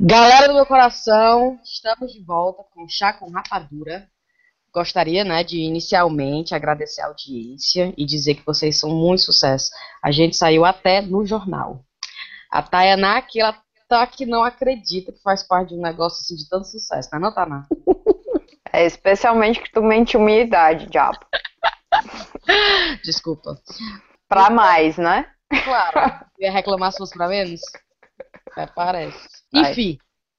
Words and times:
Galera 0.00 0.48
do 0.48 0.54
meu 0.54 0.66
coração, 0.66 1.58
estamos 1.64 2.12
de 2.12 2.22
volta 2.22 2.62
com 2.72 2.88
Chá 2.88 3.12
com 3.12 3.30
Rapadura. 3.30 4.08
Gostaria, 4.72 5.24
né, 5.24 5.42
de 5.42 5.58
inicialmente 5.58 6.54
agradecer 6.54 7.00
a 7.00 7.06
audiência 7.06 7.92
e 7.96 8.04
dizer 8.04 8.34
que 8.36 8.46
vocês 8.46 8.78
são 8.78 8.90
muito 8.90 9.22
sucesso. 9.22 9.70
A 10.02 10.12
gente 10.12 10.36
saiu 10.36 10.64
até 10.64 11.00
no 11.00 11.26
jornal. 11.26 11.84
A 12.50 12.62
Tayaná 12.62 13.16
aqui, 13.16 13.40
ela 13.40 13.60
tá 13.88 14.06
que 14.06 14.24
não 14.24 14.44
acredita 14.44 15.10
que 15.10 15.22
faz 15.22 15.42
parte 15.42 15.70
de 15.70 15.74
um 15.74 15.82
negócio 15.82 16.20
assim 16.20 16.36
de 16.36 16.48
tanto 16.48 16.68
sucesso, 16.68 17.08
né, 17.12 17.18
não, 17.18 17.34
Taná? 17.34 17.66
É 18.70 18.84
especialmente 18.84 19.62
que 19.62 19.72
tu 19.72 19.82
mentiu 19.82 20.20
minha 20.20 20.42
idade, 20.42 20.86
diabo. 20.86 21.18
Desculpa. 23.02 23.58
Pra 24.28 24.50
mais, 24.50 24.96
né? 24.96 25.30
Claro. 25.64 26.26
Ia 26.38 26.52
reclamar 26.52 26.92
se 26.92 26.98
fosse 26.98 27.14
pra 27.14 27.28
menos? 27.28 27.60
É, 28.56 28.66
parece. 28.66 29.28
Vai. 29.52 29.72
Enfim, 29.72 29.98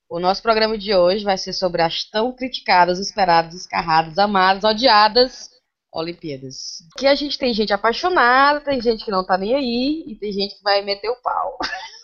o 0.10 0.20
nosso 0.20 0.42
programa 0.42 0.78
de 0.78 0.94
hoje 0.94 1.24
vai 1.24 1.38
ser 1.38 1.54
sobre 1.54 1.82
as 1.82 2.04
tão 2.06 2.34
criticadas, 2.34 3.00
esperadas, 3.00 3.54
escarradas, 3.54 4.18
amadas, 4.18 4.64
odiadas 4.64 5.50
Olimpíadas. 5.92 6.84
Que 6.98 7.08
a 7.08 7.16
gente 7.16 7.38
tem 7.38 7.54
gente 7.54 7.74
apaixonada, 7.74 8.62
tem 8.62 8.80
gente 8.82 9.04
que 9.04 9.12
não 9.12 9.26
tá 9.26 9.38
nem 9.38 9.56
aí 9.56 10.04
e 10.08 10.16
tem 10.16 10.32
gente 10.32 10.56
que 10.56 10.64
vai 10.64 10.82
meter 10.82 11.10
o 11.10 11.22
pau. 11.22 11.58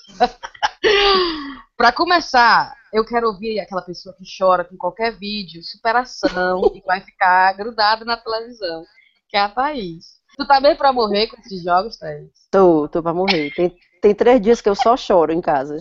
Pra 1.78 1.92
começar, 1.92 2.74
eu 2.92 3.06
quero 3.06 3.28
ouvir 3.28 3.60
aquela 3.60 3.82
pessoa 3.82 4.16
que 4.16 4.24
chora 4.38 4.64
com 4.64 4.78
qualquer 4.78 5.18
vídeo, 5.18 5.62
superação, 5.62 6.72
e 6.74 6.82
vai 6.82 7.02
ficar 7.02 7.54
grudada 7.54 8.06
na 8.06 8.18
televisão, 8.18 8.84
que 9.30 9.36
é 9.36 9.42
a 9.42 9.50
Thaís. 9.50 10.06
Tu 10.38 10.46
tá 10.46 10.60
bem 10.60 10.76
pra 10.76 10.92
morrer 10.92 11.28
com 11.28 11.40
esses 11.40 11.64
jogos, 11.64 11.98
Thaís? 11.98 12.30
Tô, 12.52 12.88
tô 12.90 13.02
pra 13.02 13.14
morrer. 13.14 13.52
Tem, 13.54 13.74
tem 14.02 14.14
três 14.14 14.42
dias 14.42 14.62
que 14.62 14.68
eu 14.68 14.76
só 14.76 14.98
choro 14.98 15.32
em 15.32 15.42
casa. 15.42 15.78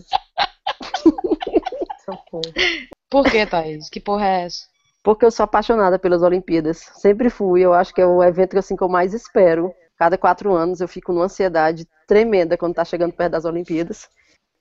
Por 3.11 3.25
que, 3.25 3.47
Thaís? 3.47 3.89
Que 3.89 4.01
porra 4.01 4.27
é 4.27 4.43
essa? 4.45 4.67
Porque 5.03 5.25
eu 5.25 5.31
sou 5.31 5.45
apaixonada 5.45 5.99
pelas 5.99 6.23
Olimpíadas. 6.23 6.79
Sempre 6.95 7.31
fui. 7.31 7.61
Eu 7.63 7.75
acho 7.75 7.93
que 7.93 8.01
é 8.01 8.07
o 8.07 8.23
evento 8.23 8.59
assim, 8.59 8.77
que 8.77 8.83
eu 8.83 8.89
mais 8.89 9.13
espero. 9.13 9.75
Cada 9.97 10.17
quatro 10.17 10.53
anos 10.53 10.81
eu 10.81 10.89
fico 10.89 11.13
numa 11.13 11.27
ansiedade 11.27 11.87
tremenda 12.07 12.57
quando 12.57 12.75
tá 12.75 12.85
chegando 12.85 13.13
perto 13.13 13.33
das 13.33 13.45
Olimpíadas. 13.45 14.09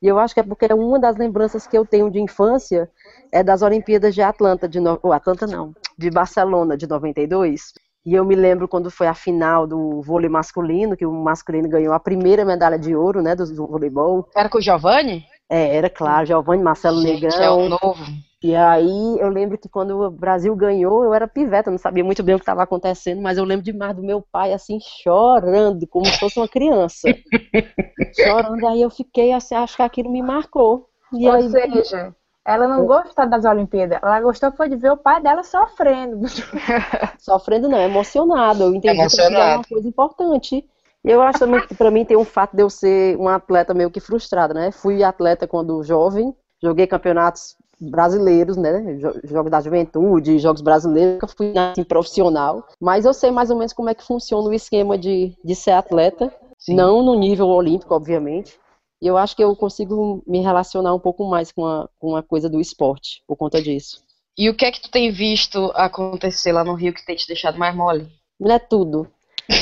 E 0.01 0.07
eu 0.07 0.19
acho 0.19 0.33
que 0.33 0.41
é 0.41 0.43
porque 0.43 0.65
uma 0.73 0.99
das 0.99 1.15
lembranças 1.15 1.65
que 1.65 1.77
eu 1.77 1.85
tenho 1.85 2.11
de 2.11 2.19
infância 2.19 2.91
é 3.31 3.41
das 3.41 3.61
Olimpíadas 3.61 4.13
de 4.13 4.21
Atlanta, 4.21 4.67
de 4.67 4.79
no... 4.79 4.99
oh, 5.01 5.13
Atlanta 5.13 5.47
não, 5.47 5.73
de 5.97 6.09
Barcelona 6.09 6.75
de 6.75 6.87
92. 6.87 7.73
E 8.05 8.13
eu 8.13 8.25
me 8.25 8.35
lembro 8.35 8.67
quando 8.67 8.91
foi 8.91 9.07
a 9.07 9.13
final 9.13 9.65
do 9.65 10.01
vôlei 10.01 10.29
masculino, 10.29 10.97
que 10.97 11.05
o 11.05 11.11
masculino 11.11 11.69
ganhou 11.69 11.93
a 11.93 11.99
primeira 11.99 12.43
medalha 12.43 12.77
de 12.77 12.95
ouro, 12.95 13.21
né, 13.21 13.35
do 13.35 13.45
do 13.45 13.67
voleibol. 13.67 14.27
Era 14.35 14.49
com 14.49 14.57
o 14.57 14.61
Giovanni? 14.61 15.25
É, 15.49 15.75
era 15.75 15.89
claro, 15.89 16.25
Giovanni, 16.25 16.63
Marcelo 16.63 17.01
Gente, 17.01 17.21
Negrão. 17.23 17.41
é 17.43 17.49
o 17.49 17.69
novo. 17.69 18.03
E 18.43 18.53
aí 18.55 19.17
eu 19.19 19.29
lembro 19.29 19.57
que 19.57 19.69
quando 19.69 20.01
o 20.01 20.11
Brasil 20.11 20.53
ganhou, 20.53 21.03
eu 21.03 21.13
era 21.13 21.29
piveta, 21.29 21.71
não 21.71 21.77
sabia 21.77 22.03
muito 22.03 22.21
bem 22.21 22.35
o 22.35 22.37
que 22.37 22.41
estava 22.41 22.63
acontecendo, 22.63 23.21
mas 23.21 23.37
eu 23.37 23.45
lembro 23.45 23.63
demais 23.63 23.95
do 23.95 24.03
meu 24.03 24.21
pai 24.21 24.51
assim 24.51 24.79
chorando, 24.81 25.87
como 25.87 26.05
se 26.05 26.19
fosse 26.19 26.37
uma 26.37 26.47
criança. 26.47 27.07
chorando, 28.13 28.67
aí 28.67 28.81
eu 28.81 28.89
fiquei 28.89 29.31
assim, 29.31 29.55
acho 29.55 29.77
que 29.77 29.81
aquilo 29.81 30.11
me 30.11 30.21
marcou. 30.21 30.89
E 31.13 31.25
Ou 31.25 31.33
aí, 31.33 31.49
seja, 31.49 32.13
ela 32.45 32.67
não 32.67 32.85
gostou 32.85 33.27
das 33.29 33.45
Olimpíadas, 33.45 33.99
ela 34.01 34.19
gostou 34.21 34.51
foi 34.51 34.67
de 34.69 34.75
ver 34.75 34.91
o 34.91 34.97
pai 34.97 35.21
dela 35.21 35.43
sofrendo. 35.43 36.27
sofrendo 37.19 37.69
não, 37.69 37.79
emocionado. 37.79 38.63
Eu 38.63 38.75
entendi 38.75 38.95
que 38.97 39.01
aquilo 39.01 39.21
era 39.21 39.29
Emocionado. 39.29 39.57
uma 39.59 39.63
coisa 39.63 39.87
importante. 39.87 40.65
E 41.05 41.09
eu 41.11 41.21
acho 41.21 41.39
também 41.39 41.65
que 41.67 41.75
pra 41.75 41.91
mim 41.91 42.05
tem 42.05 42.15
um 42.17 42.23
fato 42.25 42.55
de 42.55 42.61
eu 42.63 42.69
ser 42.69 43.17
uma 43.17 43.35
atleta 43.35 43.73
meio 43.73 43.91
que 43.91 43.99
frustrada, 43.99 44.53
né? 44.53 44.71
Fui 44.71 45.03
atleta 45.03 45.47
quando 45.47 45.83
jovem, 45.83 46.33
joguei 46.61 46.87
campeonatos 46.87 47.55
brasileiros, 47.79 48.55
né? 48.55 48.95
Jo- 48.97 49.19
Jogos 49.23 49.51
da 49.51 49.59
juventude, 49.59 50.39
jogos 50.39 50.61
brasileiros, 50.61 51.13
nunca 51.15 51.27
fui 51.27 51.53
assim, 51.57 51.83
profissional. 51.83 52.65
Mas 52.79 53.03
eu 53.05 53.13
sei 53.13 53.31
mais 53.31 53.49
ou 53.49 53.57
menos 53.57 53.73
como 53.73 53.89
é 53.89 53.93
que 53.93 54.03
funciona 54.03 54.47
o 54.47 54.53
esquema 54.53 54.97
de, 54.97 55.35
de 55.43 55.55
ser 55.55 55.71
atleta. 55.71 56.31
Sim. 56.57 56.75
Não 56.75 57.03
no 57.03 57.15
nível 57.15 57.47
olímpico, 57.47 57.93
obviamente. 57.93 58.57
E 59.03 59.07
eu 59.07 59.17
acho 59.17 59.35
que 59.35 59.43
eu 59.43 59.53
consigo 59.53 60.23
me 60.25 60.39
relacionar 60.41 60.95
um 60.95 60.99
pouco 60.99 61.25
mais 61.29 61.51
com 61.51 61.65
a, 61.65 61.89
com 61.99 62.15
a 62.15 62.23
coisa 62.23 62.49
do 62.49 62.61
esporte, 62.61 63.21
por 63.27 63.35
conta 63.35 63.61
disso. 63.61 64.01
E 64.37 64.49
o 64.49 64.55
que 64.55 64.63
é 64.65 64.71
que 64.71 64.81
tu 64.81 64.89
tem 64.89 65.11
visto 65.11 65.71
acontecer 65.75 66.53
lá 66.53 66.63
no 66.63 66.73
Rio 66.73 66.93
que 66.93 67.05
tem 67.05 67.17
te 67.17 67.27
deixado 67.27 67.59
mais 67.59 67.75
mole? 67.75 68.07
Não 68.39 68.55
é 68.55 68.59
tudo. 68.59 69.05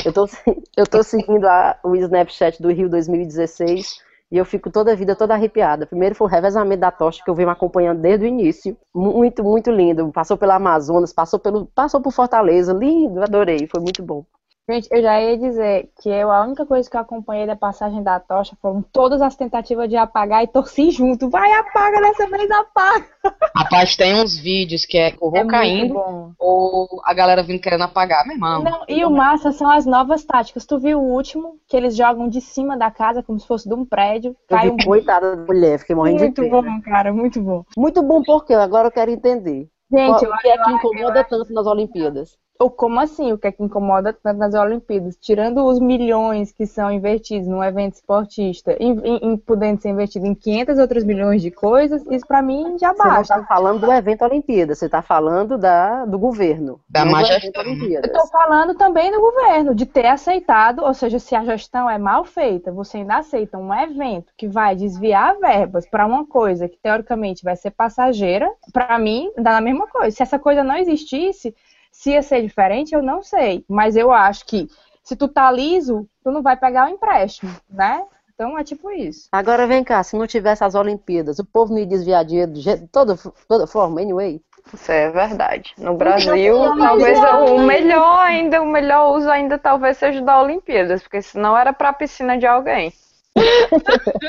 Eu 0.05 0.13
tô, 0.13 0.27
eu 0.77 0.85
tô 0.85 1.01
seguindo 1.03 1.45
a- 1.45 1.79
o 1.83 1.95
Snapchat 1.95 2.61
do 2.61 2.69
Rio 2.71 2.87
2016 2.87 3.99
e 4.31 4.37
eu 4.37 4.45
fico 4.45 4.69
toda 4.71 4.91
a 4.91 4.95
vida 4.95 5.15
toda 5.15 5.33
arrepiada. 5.33 5.87
Primeiro 5.87 6.13
foi 6.15 6.27
o 6.27 6.29
revezamento 6.29 6.81
da 6.81 6.91
tocha 6.91 7.23
que 7.23 7.29
eu 7.29 7.35
venho 7.35 7.49
acompanhando 7.49 7.99
desde 7.99 8.25
o 8.25 8.27
início. 8.27 8.77
Muito, 8.93 9.43
muito 9.43 9.71
lindo. 9.71 10.11
Passou 10.11 10.37
pela 10.37 10.55
Amazonas, 10.55 11.11
passou 11.11 11.39
pelo, 11.39 11.65
passou 11.65 11.99
por 11.99 12.13
Fortaleza, 12.13 12.73
lindo, 12.73 13.23
adorei, 13.23 13.67
foi 13.67 13.81
muito 13.81 14.03
bom. 14.03 14.23
Gente, 14.69 14.87
eu 14.91 15.01
já 15.01 15.19
ia 15.19 15.37
dizer 15.37 15.89
que 16.01 16.07
eu, 16.07 16.31
a 16.31 16.43
única 16.43 16.65
coisa 16.65 16.89
que 16.89 16.95
eu 16.95 17.01
acompanhei 17.01 17.47
da 17.47 17.55
passagem 17.55 18.01
da 18.03 18.19
tocha 18.19 18.55
foram 18.61 18.81
todas 18.81 19.21
as 19.21 19.35
tentativas 19.35 19.89
de 19.89 19.97
apagar 19.97 20.43
e 20.43 20.47
torci 20.47 20.91
junto. 20.91 21.29
Vai, 21.29 21.51
apaga, 21.53 21.99
dessa 21.99 22.27
vez 22.27 22.49
apaga. 22.49 23.05
Rapaz, 23.55 23.95
tem 23.95 24.15
uns 24.15 24.37
vídeos 24.37 24.85
que 24.85 24.97
é 24.97 25.15
o 25.19 25.35
É 25.35 25.41
voo 25.41 25.47
caindo 25.47 25.93
muito 25.95 26.35
ou 26.39 26.87
a 27.03 27.13
galera 27.13 27.43
vindo 27.43 27.59
querendo 27.59 27.83
apagar, 27.83 28.23
meu 28.25 28.35
irmão. 28.35 28.63
Não, 28.63 28.85
e 28.87 29.03
o 29.03 29.09
massa 29.09 29.51
são 29.51 29.69
as 29.69 29.85
novas 29.85 30.23
táticas. 30.23 30.65
Tu 30.65 30.77
viu 30.79 30.99
o 30.99 31.11
último, 31.11 31.59
que 31.67 31.75
eles 31.75 31.95
jogam 31.95 32.29
de 32.29 32.39
cima 32.39 32.77
da 32.77 32.91
casa, 32.91 33.23
como 33.23 33.39
se 33.39 33.47
fosse 33.47 33.67
de 33.67 33.73
um 33.73 33.83
prédio. 33.83 34.35
Eu 34.49 34.57
Cai 34.57 34.69
vi, 34.69 34.73
um... 34.73 34.77
coitada 34.77 35.35
da 35.35 35.43
mulher, 35.43 35.79
fiquei 35.79 35.95
morrendo 35.95 36.17
de 36.17 36.23
Muito 36.23 36.41
pena. 36.41 36.61
bom, 36.61 36.81
cara, 36.81 37.11
muito 37.11 37.41
bom. 37.41 37.65
Muito 37.75 38.01
bom 38.03 38.21
porque 38.23 38.53
agora 38.53 38.87
eu 38.87 38.91
quero 38.91 39.11
entender. 39.11 39.67
Gente, 39.91 40.25
o 40.25 40.37
que 40.37 40.47
é 40.47 40.57
que 40.57 40.71
incomoda 40.71 41.23
tanto 41.25 41.51
nas 41.51 41.67
Olimpíadas? 41.67 42.37
Ou 42.61 42.69
como 42.69 42.99
assim? 42.99 43.33
O 43.33 43.37
que 43.37 43.47
é 43.47 43.51
que 43.51 43.63
incomoda 43.63 44.13
tanto 44.13 44.37
nas 44.37 44.53
Olimpíadas? 44.53 45.17
Tirando 45.19 45.65
os 45.65 45.79
milhões 45.79 46.51
que 46.51 46.65
são 46.67 46.91
investidos 46.91 47.47
num 47.47 47.63
evento 47.63 47.95
esportista, 47.95 48.75
em, 48.79 48.91
em, 48.99 49.17
em- 49.33 49.37
podendo 49.37 49.81
ser 49.81 49.89
investido 49.89 50.25
em 50.27 50.35
500 50.35 50.77
outros 50.77 51.03
milhões 51.03 51.41
de 51.41 51.49
coisas, 51.49 52.03
isso 52.09 52.25
pra 52.27 52.41
mim 52.41 52.77
já 52.77 52.93
Você 52.93 53.03
não 53.03 53.09
basta. 53.09 53.33
está 53.35 53.47
falando 53.47 53.79
do 53.81 53.91
evento 53.91 54.23
Olimpíada, 54.23 54.75
você 54.75 54.85
está 54.85 55.01
falando 55.01 55.57
da, 55.57 56.05
do 56.05 56.19
governo. 56.19 56.79
Da 56.89 57.03
má 57.03 57.23
gestão. 57.23 57.63
tô 58.13 58.27
falando 58.27 58.75
também 58.75 59.11
do 59.11 59.19
governo, 59.19 59.73
de 59.73 59.85
ter 59.85 60.05
aceitado, 60.05 60.83
ou 60.83 60.93
seja, 60.93 61.17
se 61.19 61.35
a 61.35 61.43
gestão 61.43 61.89
é 61.89 61.97
mal 61.97 62.23
feita, 62.25 62.71
você 62.71 62.97
ainda 62.97 63.17
aceita 63.17 63.57
um 63.57 63.73
evento 63.73 64.31
que 64.37 64.47
vai 64.47 64.75
desviar 64.75 65.37
verbas 65.39 65.87
para 65.87 66.05
uma 66.05 66.25
coisa 66.25 66.69
que 66.69 66.77
teoricamente 66.77 67.43
vai 67.43 67.55
ser 67.55 67.71
passageira, 67.71 68.51
pra 68.71 68.99
mim 68.99 69.31
dá 69.37 69.53
na 69.53 69.61
mesma 69.61 69.87
coisa. 69.87 70.15
Se 70.15 70.21
essa 70.23 70.37
coisa 70.37 70.63
não 70.63 70.75
existisse, 70.77 71.55
se 71.91 72.11
ia 72.11 72.21
ser 72.21 72.41
diferente, 72.41 72.93
eu 72.95 73.03
não 73.03 73.21
sei. 73.21 73.63
Mas 73.69 73.95
eu 73.95 74.11
acho 74.11 74.45
que 74.45 74.67
se 75.03 75.15
tu 75.15 75.27
tá 75.27 75.51
liso, 75.51 76.07
tu 76.23 76.31
não 76.31 76.41
vai 76.41 76.57
pegar 76.57 76.87
o 76.87 76.89
empréstimo, 76.89 77.51
né? 77.69 78.03
Então 78.33 78.57
é 78.57 78.63
tipo 78.63 78.89
isso. 78.91 79.27
Agora 79.31 79.67
vem 79.67 79.83
cá, 79.83 80.01
se 80.01 80.15
não 80.15 80.25
tivesse 80.25 80.63
as 80.63 80.73
Olimpíadas, 80.73 81.37
o 81.37 81.45
povo 81.45 81.73
não 81.73 81.79
ia 81.79 81.85
desviar 81.85 82.25
dinheiro 82.25 82.51
de 82.53 82.61
je- 82.61 82.87
toda, 82.91 83.15
toda 83.47 83.67
forma, 83.67 84.01
anyway. 84.01 84.41
Isso 84.73 84.91
é 84.91 85.09
verdade. 85.09 85.73
No 85.77 85.95
Brasil, 85.95 86.55
Então, 86.55 86.77
talvez 86.77 87.19
mas- 87.19 87.51
o 87.51 87.57
melhor 87.59 88.19
ainda, 88.21 88.61
o 88.61 88.65
melhor 88.65 89.15
uso 89.17 89.29
ainda 89.29 89.57
talvez 89.57 89.97
seja 89.97 90.21
da 90.21 90.41
Olimpíadas, 90.41 91.01
porque 91.03 91.21
senão 91.21 91.57
era 91.57 91.73
pra 91.73 91.91
piscina 91.93 92.37
de 92.37 92.45
alguém. 92.47 92.93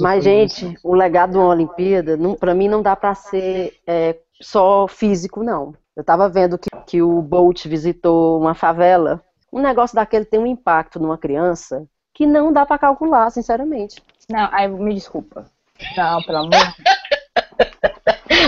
Mas, 0.00 0.24
gente, 0.24 0.76
o 0.82 0.94
legado 0.94 1.32
de 1.32 1.38
uma 1.38 1.48
Olimpíada, 1.48 2.16
não, 2.16 2.34
para 2.34 2.54
mim, 2.54 2.68
não 2.68 2.82
dá 2.82 2.96
para 2.96 3.14
ser 3.14 3.74
é, 3.86 4.16
só 4.40 4.86
físico, 4.88 5.42
não. 5.42 5.74
Eu 5.96 6.04
tava 6.04 6.28
vendo 6.28 6.58
que, 6.58 6.68
que 6.86 7.02
o 7.02 7.22
Bolt 7.22 7.66
visitou 7.66 8.38
uma 8.38 8.54
favela. 8.54 9.22
Um 9.50 9.60
negócio 9.60 9.94
daquele 9.94 10.26
tem 10.26 10.38
um 10.38 10.46
impacto 10.46 11.00
numa 11.00 11.16
criança 11.16 11.86
que 12.12 12.26
não 12.26 12.52
dá 12.52 12.66
para 12.66 12.78
calcular, 12.78 13.30
sinceramente. 13.30 14.02
Não, 14.28 14.48
aí 14.52 14.68
me 14.68 14.94
desculpa. 14.94 15.46
Não, 15.96 16.22
pelo 16.22 16.38
amor. 16.38 16.52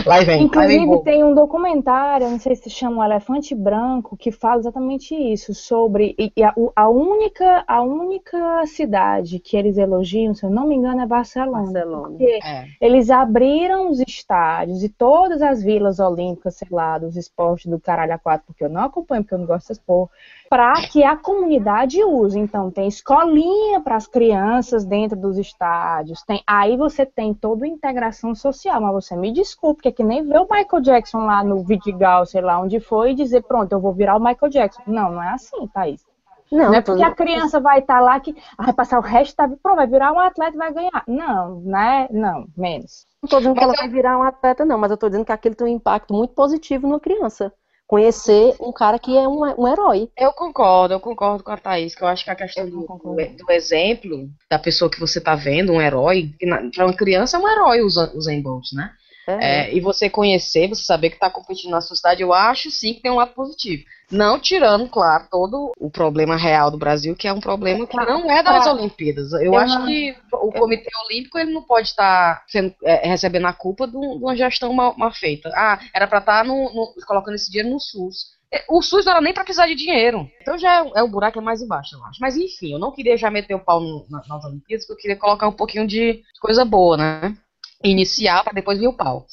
Lá 0.06 0.20
vem, 0.22 0.50
lá 0.54 0.66
vem 0.66 0.86
Inclusive, 0.86 0.98
tem 1.04 1.24
um 1.24 1.34
documentário, 1.34 2.30
não 2.30 2.38
sei 2.38 2.54
se 2.54 2.64
se 2.64 2.70
chama 2.70 2.98
O 3.00 3.04
Elefante 3.04 3.54
Branco, 3.54 4.16
que 4.16 4.30
fala 4.30 4.60
exatamente 4.60 5.14
isso, 5.14 5.54
sobre 5.54 6.14
e- 6.18 6.32
a, 6.42 6.54
a 6.76 6.88
única, 6.88 7.64
a 7.66 7.82
única 7.82 8.66
cidade 8.66 9.38
que 9.38 9.56
eles 9.56 9.78
elogiam, 9.78 10.34
se 10.34 10.44
eu 10.44 10.50
não 10.50 10.66
me 10.66 10.74
engano, 10.74 11.00
é 11.00 11.06
Barcelona. 11.06 11.62
Barcelona. 11.62 12.08
Porque 12.10 12.38
É. 12.44 12.66
eles 12.80 13.10
abriram 13.10 13.90
os 13.90 14.00
estádios 14.00 14.82
e 14.82 14.88
todas 14.88 15.40
as 15.42 15.62
vilas 15.62 15.98
olímpicas, 15.98 16.56
sei 16.56 16.68
lá, 16.70 16.98
dos 16.98 17.16
esportes 17.16 17.66
do 17.70 17.80
caralho 17.80 18.12
a 18.14 18.18
quatro, 18.18 18.46
porque 18.46 18.64
eu 18.64 18.68
não 18.68 18.82
acompanho, 18.82 19.22
porque 19.22 19.34
eu 19.34 19.38
não 19.38 19.46
gosto 19.46 19.68
dessas 19.68 19.78
porra, 19.78 20.10
para 20.48 20.74
que 20.88 21.04
a 21.04 21.16
comunidade 21.16 22.02
use. 22.02 22.38
Então, 22.38 22.70
tem 22.70 22.88
escolinha 22.88 23.80
para 23.80 23.96
as 23.96 24.06
crianças 24.06 24.84
dentro 24.84 25.18
dos 25.18 25.38
estádios, 25.38 26.22
tem, 26.22 26.42
aí 26.46 26.76
você 26.76 27.04
tem 27.04 27.34
toda 27.34 27.64
a 27.64 27.68
integração 27.68 28.34
social, 28.34 28.80
mas 28.80 28.92
você 28.92 29.16
me 29.16 29.32
desculpe, 29.32 29.82
que 29.82 29.88
é 29.88 29.92
que 29.92 30.04
nem 30.04 30.26
ver 30.26 30.38
o 30.38 30.48
Michael 30.50 30.82
Jackson 30.82 31.18
lá 31.24 31.44
no 31.44 31.62
Vidigal, 31.62 32.26
sei 32.26 32.40
lá 32.40 32.60
onde 32.60 32.80
foi, 32.80 33.10
e 33.10 33.14
dizer, 33.14 33.42
pronto, 33.42 33.72
eu 33.72 33.80
vou 33.80 33.92
virar 33.92 34.16
o 34.16 34.20
Michael 34.20 34.50
Jackson. 34.50 34.82
Não, 34.86 35.12
não 35.12 35.22
é 35.22 35.30
assim, 35.30 35.66
Thaís. 35.68 36.08
Não, 36.50 36.68
Não 36.68 36.74
é 36.74 36.80
porque 36.80 37.02
a 37.02 37.14
criança 37.14 37.60
vai 37.60 37.80
estar 37.80 38.00
lá 38.00 38.18
que 38.20 38.34
ah, 38.56 38.64
vai 38.64 38.72
passar 38.72 38.98
o 38.98 39.02
resto 39.02 39.36
da 39.36 39.46
vida, 39.46 39.60
pronto, 39.62 39.76
vai 39.76 39.86
virar 39.86 40.12
um 40.12 40.18
atleta 40.18 40.54
e 40.54 40.58
vai 40.58 40.72
ganhar. 40.72 41.04
Não, 41.06 41.60
né? 41.60 42.08
Não, 42.10 42.46
menos. 42.56 43.06
Não 43.22 43.28
tô 43.28 43.38
dizendo 43.38 43.54
que 43.54 43.64
ela 43.64 43.74
vai 43.74 43.88
virar 43.88 44.18
um 44.18 44.22
atleta, 44.22 44.64
não, 44.64 44.78
mas 44.78 44.90
eu 44.90 44.96
tô 44.96 45.08
dizendo 45.08 45.26
que 45.26 45.32
aquilo 45.32 45.54
tem 45.54 45.66
um 45.66 45.70
impacto 45.70 46.14
muito 46.14 46.32
positivo 46.32 46.86
numa 46.86 47.00
criança. 47.00 47.52
Conhecer 47.88 48.55
um 48.61 48.70
cara 48.70 48.99
que 48.99 49.17
é 49.17 49.26
um, 49.26 49.40
um 49.62 49.67
herói. 49.67 50.11
Eu 50.14 50.31
concordo, 50.35 50.93
eu 50.93 51.00
concordo 51.00 51.43
com 51.43 51.50
a 51.50 51.56
Thaís, 51.56 51.94
que 51.94 52.02
eu 52.02 52.06
acho 52.06 52.23
que 52.23 52.31
a 52.31 52.35
questão 52.37 52.69
do, 52.69 52.87
do- 52.87 53.50
exemplo 53.50 54.29
da 54.50 54.58
pessoa 54.58 54.90
que 54.90 55.00
você 55.00 55.19
tá 55.19 55.35
vendo, 55.35 55.73
um 55.73 55.81
herói, 55.81 56.31
para 56.76 56.85
uma 56.85 56.94
criança 56.94 57.38
é 57.38 57.40
um 57.40 57.49
herói 57.49 57.81
o 57.81 57.87
Usa- 57.87 58.12
Usain 58.14 58.43
Bolt, 58.43 58.67
né? 58.75 58.90
É. 59.28 59.69
É, 59.69 59.75
e 59.75 59.80
você 59.80 60.08
conhecer, 60.08 60.69
você 60.69 60.82
saber 60.82 61.10
que 61.10 61.16
está 61.16 61.28
competindo 61.28 61.70
na 61.70 61.82
sua 61.82 61.94
cidade, 61.94 62.22
eu 62.22 62.32
acho 62.32 62.70
sim 62.70 62.94
que 62.94 63.02
tem 63.02 63.10
um 63.12 63.16
lado 63.16 63.32
positivo. 63.34 63.84
Não 64.10 64.38
tirando, 64.40 64.88
claro, 64.88 65.26
todo 65.30 65.70
o 65.78 65.90
problema 65.90 66.34
real 66.34 66.70
do 66.70 66.78
Brasil, 66.78 67.14
que 67.14 67.28
é 67.28 67.32
um 67.32 67.40
problema 67.40 67.86
que 67.86 67.94
não 67.94 68.30
é 68.30 68.42
das 68.42 68.66
Olimpíadas. 68.66 69.30
Eu, 69.34 69.40
Eu 69.42 69.56
acho 69.58 69.78
não- 69.78 69.86
que 69.86 70.16
o 70.32 70.50
Comitê 70.50 70.88
Olímpico 71.04 71.38
ele 71.38 71.52
não 71.52 71.62
pode 71.62 71.88
estar 71.88 72.42
sendo, 72.48 72.75
é, 72.82 73.06
recebendo 73.06 73.46
a 73.46 73.52
culpa 73.52 73.86
de, 73.86 73.98
um- 73.98 74.14
uma 74.14 74.34
gestão 74.34 74.72
mal, 74.72 74.96
mal 74.96 75.12
feita. 75.12 75.50
Ah, 75.54 75.78
era 75.92 76.06
para 76.06 76.20
estar 76.20 76.42
no, 76.46 76.54
no- 76.72 76.94
colocando 77.06 77.34
esse 77.34 77.50
dinheiro 77.50 77.69
no 77.70 77.78
SUS. 77.78 78.38
É, 78.50 78.64
O 78.70 78.81
SUS 78.81 79.04
não 79.04 79.12
era 79.12 79.20
nem 79.20 79.34
para 79.34 79.44
precisar 79.44 79.66
de 79.66 79.74
dinheiro. 79.74 80.26
Então 80.40 80.56
já 80.56 80.82
é, 80.82 80.90
é 81.00 81.02
o 81.02 81.08
buraco 81.08 81.38
é 81.38 81.42
mais 81.42 81.60
embaixo, 81.60 81.94
eu 81.94 82.02
acho. 82.06 82.19
Mas 82.19 82.34
enfim, 82.34 82.72
eu 82.72 82.78
não 82.78 82.92
queria 82.92 83.14
já 83.19 83.31
meter 83.31 83.52
o 83.54 83.60
pau 83.62 83.78
no- 83.78 84.06
na- 84.08 84.22
nas 84.26 84.42
Olimpíadas, 84.46 84.86
porque 84.86 85.00
eu 85.00 85.02
queria 85.02 85.16
colocar 85.20 85.46
um 85.46 85.52
pouquinho 85.52 85.86
de 85.86 86.22
coisa 86.40 86.64
boa, 86.64 86.96
né? 86.96 87.36
Iniciar 87.84 88.42
para 88.44 88.52
depois 88.52 88.78
vir 88.78 88.88
o 88.88 88.92
pau 88.92 89.26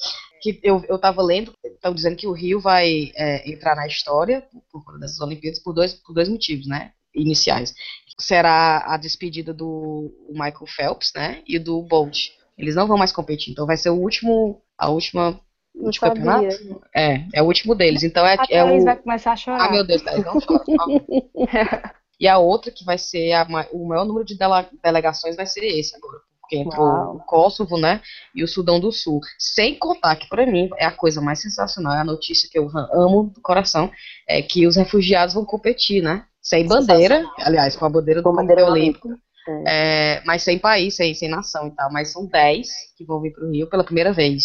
que 0.46 0.60
eu, 0.62 0.84
eu 0.88 1.00
tava 1.00 1.24
lendo, 1.24 1.52
estão 1.66 1.92
dizendo 1.92 2.16
que 2.16 2.28
o 2.28 2.32
Rio 2.32 2.60
vai 2.60 3.12
é, 3.16 3.50
entrar 3.50 3.76
na 3.76 3.88
história 3.88 4.44
por 4.72 4.84
conta 4.86 5.00
dessas 5.00 5.20
Olimpíadas 5.20 5.58
por 5.60 5.74
dois, 5.74 5.96
por 5.96 6.14
dois 6.14 6.30
motivos, 6.30 6.68
né? 6.68 6.92
Iniciais. 7.16 7.74
Será 8.20 8.84
a 8.86 8.96
despedida 8.96 9.52
do 9.52 10.12
Michael 10.30 10.68
Phelps, 10.68 11.12
né? 11.16 11.42
E 11.48 11.58
do 11.58 11.82
Bolt. 11.82 12.28
Eles 12.56 12.76
não 12.76 12.86
vão 12.86 12.96
mais 12.96 13.12
competir, 13.12 13.52
então 13.52 13.66
vai 13.66 13.76
ser 13.76 13.90
o 13.90 13.96
último, 14.00 14.62
a 14.78 14.88
última, 14.90 15.32
Não 15.74 15.86
último 15.86 16.08
campeonato. 16.08 16.52
sabia. 16.52 16.78
É, 16.96 17.26
é 17.34 17.42
o 17.42 17.46
último 17.46 17.74
deles. 17.74 18.04
Então 18.04 18.24
é, 18.24 18.36
A 18.40 18.46
é 18.52 18.64
o. 18.64 18.84
vai 18.84 18.96
começar 18.98 19.32
a 19.32 19.36
chorar. 19.36 19.66
Ah, 19.68 19.72
meu 19.72 19.84
Deus, 19.84 20.04
Thaís, 20.04 20.24
não 20.24 20.40
chora, 20.40 20.64
por 20.64 20.76
favor. 20.78 21.26
E 22.20 22.28
a 22.28 22.38
outra 22.38 22.72
que 22.72 22.86
vai 22.86 23.00
ser 23.00 23.32
a 23.34 23.48
o 23.74 23.88
maior 23.88 24.06
número 24.06 24.24
de 24.24 24.38
dela- 24.38 24.70
delegações 24.84 25.36
vai 25.36 25.48
ser 25.48 25.66
esse 25.66 25.96
agora. 25.96 26.20
Porque 26.46 26.58
entrou 26.58 26.86
Uau. 26.86 27.16
o 27.16 27.20
Kosovo, 27.20 27.78
né? 27.78 28.02
E 28.34 28.44
o 28.44 28.48
Sudão 28.48 28.80
do 28.80 28.92
Sul. 28.92 29.20
Sem 29.38 29.78
contar 29.78 30.16
que, 30.16 30.30
pra 30.30 30.46
mim, 30.46 30.70
é 30.78 30.86
a 30.86 30.92
coisa 30.92 31.20
mais 31.20 31.42
sensacional, 31.42 31.94
é 31.94 32.02
a 32.02 32.06
notícia 32.06 32.48
que 32.50 32.58
eu 32.58 32.70
amo 32.94 33.32
do 33.34 33.42
coração, 33.42 33.92
é 34.28 34.42
que 34.42 34.68
os 34.68 34.76
refugiados 34.76 35.34
vão 35.34 35.44
competir, 35.44 36.04
né? 36.04 36.24
Sem 36.42 36.68
bandeira, 36.68 37.26
aliás, 37.40 37.76
com 37.76 37.86
a 37.86 37.90
bandeira 37.90 38.22
do 38.22 38.32
Comitê 38.32 38.62
Olímpico, 38.62 39.08
olímpica. 39.08 39.24
é, 39.68 40.22
mas 40.24 40.44
sem 40.44 40.60
país, 40.60 40.96
sem, 40.96 41.16
sem 41.16 41.28
nação 41.28 41.68
e 41.68 41.72
tal. 41.72 41.92
Mas 41.92 42.12
são 42.12 42.28
10 42.28 42.68
que 42.96 43.04
vão 43.04 43.20
vir 43.20 43.34
pro 43.34 43.50
Rio 43.50 43.68
pela 43.68 43.84
primeira 43.84 44.14
vez. 44.14 44.44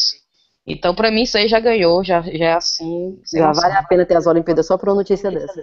Então, 0.66 0.94
pra 0.94 1.10
mim, 1.10 1.22
isso 1.22 1.36
aí 1.36 1.48
já 1.48 1.60
ganhou, 1.60 2.02
já, 2.02 2.22
já 2.22 2.44
é 2.46 2.52
assim. 2.54 3.20
Já 3.30 3.48
noção. 3.48 3.62
vale 3.62 3.74
a 3.74 3.82
pena 3.82 4.06
ter 4.06 4.16
as 4.16 4.26
Olimpíadas 4.26 4.66
só 4.66 4.78
por 4.78 4.88
uma 4.88 4.96
notícia 4.96 5.30
dessa. 5.30 5.62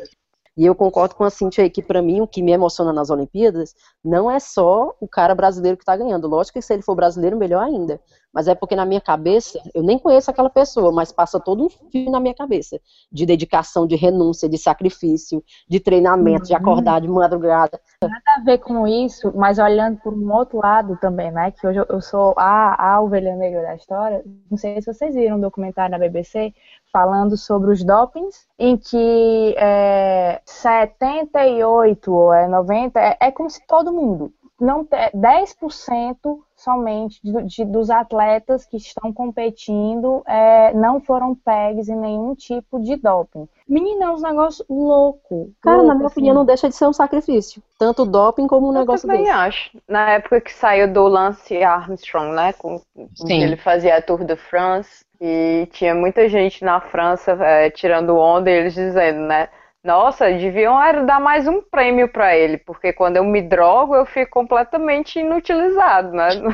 E 0.58 0.66
eu 0.66 0.74
concordo 0.74 1.14
com 1.14 1.24
a 1.24 1.30
Cintia 1.30 1.64
aí 1.64 1.70
que, 1.70 1.84
pra 1.84 2.02
mim, 2.02 2.20
o 2.20 2.28
que 2.28 2.42
me 2.42 2.52
emociona 2.52 2.92
nas 2.92 3.12
Olimpíadas 3.12 3.76
não 4.04 4.30
é 4.30 4.40
só 4.40 4.96
o 5.00 5.08
cara 5.08 5.36
brasileiro 5.36 5.78
que 5.78 5.86
tá 5.86 5.96
ganhando. 5.96 6.28
Lógico 6.28 6.58
que 6.58 6.66
se 6.66 6.74
ele 6.74 6.82
for 6.82 6.96
brasileiro, 6.96 7.38
melhor 7.38 7.64
ainda. 7.64 8.02
Mas 8.34 8.48
é 8.48 8.54
porque 8.54 8.76
na 8.76 8.86
minha 8.86 9.02
cabeça, 9.02 9.60
eu 9.74 9.82
nem 9.82 9.98
conheço 9.98 10.30
aquela 10.30 10.50
pessoa, 10.50 10.92
mas 10.92 11.12
passa 11.12 11.40
todo 11.40 11.66
um 11.66 11.70
filme 11.70 12.12
na 12.12 12.20
minha 12.20 12.36
cabeça. 12.36 12.80
De 13.12 13.26
dedicação, 13.26 13.88
de 13.88 13.96
renúncia, 13.96 14.48
de 14.50 14.58
sacrifício, 14.58 15.44
de 15.68 15.80
treinamento, 15.80 16.44
de 16.48 16.54
Uhum. 16.54 16.60
acordar 16.60 17.02
de 17.02 17.08
madrugada. 17.08 17.80
nada 18.02 18.22
a 18.38 18.44
ver 18.44 18.60
com 18.60 18.86
isso, 18.88 19.32
mas 19.36 19.58
olhando 19.58 19.98
por 20.02 20.14
um 20.14 20.32
outro 20.32 20.60
lado 20.60 20.98
também, 21.02 21.32
né? 21.32 21.52
Que 21.52 21.66
hoje 21.66 21.80
eu- 21.90 22.02
sou 22.02 22.34
a, 22.38 22.94
a 22.96 23.02
ovelha 23.02 23.36
negra 23.36 23.62
da 23.64 23.76
história. 23.76 24.24
Não 24.52 24.58
sei 24.58 24.80
se 24.82 24.94
vocês 24.94 25.16
viram 25.16 25.38
um 25.38 25.42
documentário 25.42 25.92
na 25.92 25.98
BBC 25.98 26.54
falando 26.94 27.36
sobre 27.36 27.72
os 27.72 27.84
dopings, 27.84 28.46
em 28.60 28.78
que 28.78 29.56
é, 29.58 30.42
78 30.46 32.14
ou 32.14 32.34
é 32.34 32.48
90, 32.48 33.00
é, 33.00 33.18
é 33.20 33.32
como 33.32 33.50
se 33.50 33.66
todo 33.68 33.92
mundo, 33.94 34.32
não 34.60 34.84
te- 34.86 35.12
10% 35.14 36.44
somente 36.58 37.20
de, 37.24 37.32
de- 37.44 37.66
dos 37.66 37.90
atletas 37.90 38.66
que 38.66 38.78
estão 38.78 39.14
competindo 39.14 40.24
é, 40.28 40.74
não 40.74 41.00
foram 41.00 41.36
pegues 41.36 41.88
em 41.88 41.96
nenhum 41.96 42.36
tipo 42.36 42.80
de 42.82 42.96
doping. 42.98 43.48
Menina, 43.70 44.06
é 44.06 44.10
um 44.10 44.20
negócio 44.20 44.66
louco. 44.70 45.54
Cara, 45.62 45.84
na 45.84 45.84
louco, 45.84 45.96
minha 45.96 46.08
assim. 46.08 46.14
opinião, 46.14 46.36
não 46.36 46.46
deixa 46.46 46.68
de 46.68 46.76
ser 46.76 46.88
um 46.88 46.94
sacrifício. 46.94 47.62
Tanto 47.78 48.04
o 48.04 48.06
doping 48.06 48.48
como 48.48 48.68
um 48.72 48.74
Eu 48.74 48.80
negócio 48.80 49.08
também 49.08 49.24
desse. 49.24 49.32
acho. 49.32 49.78
Na 49.88 50.12
época 50.12 50.42
que 50.42 50.52
saiu 50.54 50.92
do 50.92 51.08
Lance 51.08 51.64
Armstrong, 51.64 52.34
né? 52.34 52.54
Com, 52.54 52.82
Sim. 53.16 53.42
ele 53.44 53.56
fazia 53.58 53.98
a 53.98 54.02
Tour 54.02 54.24
de 54.24 54.36
France. 54.36 55.06
E 55.20 55.68
tinha 55.72 55.96
muita 55.96 56.30
gente 56.30 56.64
na 56.64 56.80
França 56.80 57.32
eh, 57.42 57.72
tirando 57.72 58.16
onda 58.18 58.50
e 58.52 58.54
eles 58.54 58.74
dizendo, 58.76 59.22
né? 59.22 59.50
Nossa, 59.88 60.30
deviam 60.30 60.78
dar 61.06 61.18
mais 61.18 61.48
um 61.48 61.62
prêmio 61.62 62.10
para 62.10 62.36
ele, 62.36 62.58
porque 62.58 62.92
quando 62.92 63.16
eu 63.16 63.24
me 63.24 63.42
drogo 63.42 63.96
eu 63.96 64.06
fico 64.06 64.32
completamente 64.32 65.18
inutilizado, 65.18 66.12
né? 66.12 66.28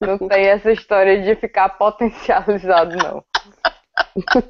Não, 0.00 0.18
não 0.18 0.28
tem 0.28 0.46
essa 0.46 0.72
história 0.72 1.22
de 1.22 1.36
ficar 1.36 1.68
potencializado, 1.78 2.96
não. 2.96 3.24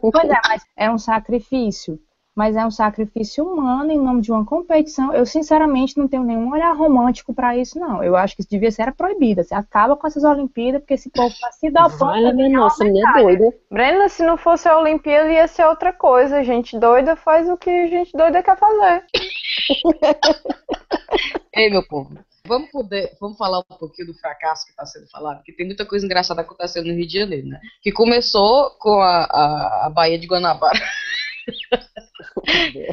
Pois 0.00 0.30
é, 0.30 0.40
mas 0.48 0.62
é 0.76 0.90
um 0.90 0.96
sacrifício. 0.96 1.98
Mas 2.34 2.56
é 2.56 2.66
um 2.66 2.70
sacrifício 2.70 3.44
humano 3.44 3.92
em 3.92 3.98
nome 3.98 4.20
de 4.20 4.32
uma 4.32 4.44
competição. 4.44 5.14
Eu, 5.14 5.24
sinceramente, 5.24 5.96
não 5.96 6.08
tenho 6.08 6.24
nenhum 6.24 6.50
olhar 6.50 6.72
romântico 6.72 7.32
pra 7.32 7.56
isso, 7.56 7.78
não. 7.78 8.02
Eu 8.02 8.16
acho 8.16 8.34
que 8.34 8.42
isso 8.42 8.50
devia 8.50 8.72
ser 8.72 8.92
proibido. 8.92 9.44
Você 9.44 9.54
acaba 9.54 9.96
com 9.96 10.06
essas 10.06 10.24
Olimpíadas, 10.24 10.80
porque 10.80 10.94
esse 10.94 11.10
povo 11.10 11.32
tá 11.40 11.52
se 11.52 11.70
dopando. 11.70 12.10
Olha, 12.10 12.32
minha 12.32 12.48
nossa, 12.48 12.84
menina 12.84 13.18
é 13.18 13.22
doida. 13.22 13.54
Brenda, 13.70 14.08
se 14.08 14.24
não 14.24 14.36
fosse 14.36 14.68
a 14.68 14.78
Olimpíada 14.78 15.30
ia 15.30 15.46
ser 15.46 15.64
outra 15.64 15.92
coisa. 15.92 16.42
Gente 16.42 16.78
doida 16.78 17.14
faz 17.14 17.48
o 17.48 17.56
que 17.56 17.86
gente 17.86 18.10
doida 18.16 18.42
quer 18.42 18.58
fazer. 18.58 19.04
Ei, 21.54 21.70
meu 21.70 21.86
povo, 21.86 22.18
vamos 22.46 22.70
poder, 22.70 23.16
vamos 23.20 23.38
falar 23.38 23.60
um 23.60 23.76
pouquinho 23.78 24.08
do 24.08 24.14
fracasso 24.14 24.66
que 24.66 24.72
está 24.72 24.84
sendo 24.84 25.08
falado, 25.08 25.36
porque 25.36 25.52
tem 25.52 25.66
muita 25.66 25.86
coisa 25.86 26.04
engraçada 26.04 26.40
acontecendo 26.40 26.86
no 26.86 26.94
Rio 26.94 27.06
de 27.06 27.18
Janeiro, 27.18 27.46
né? 27.46 27.60
Que 27.80 27.92
começou 27.92 28.70
com 28.78 29.00
a, 29.00 29.24
a, 29.24 29.86
a 29.86 29.90
Baía 29.90 30.18
de 30.18 30.26
Guanabara 30.26 30.78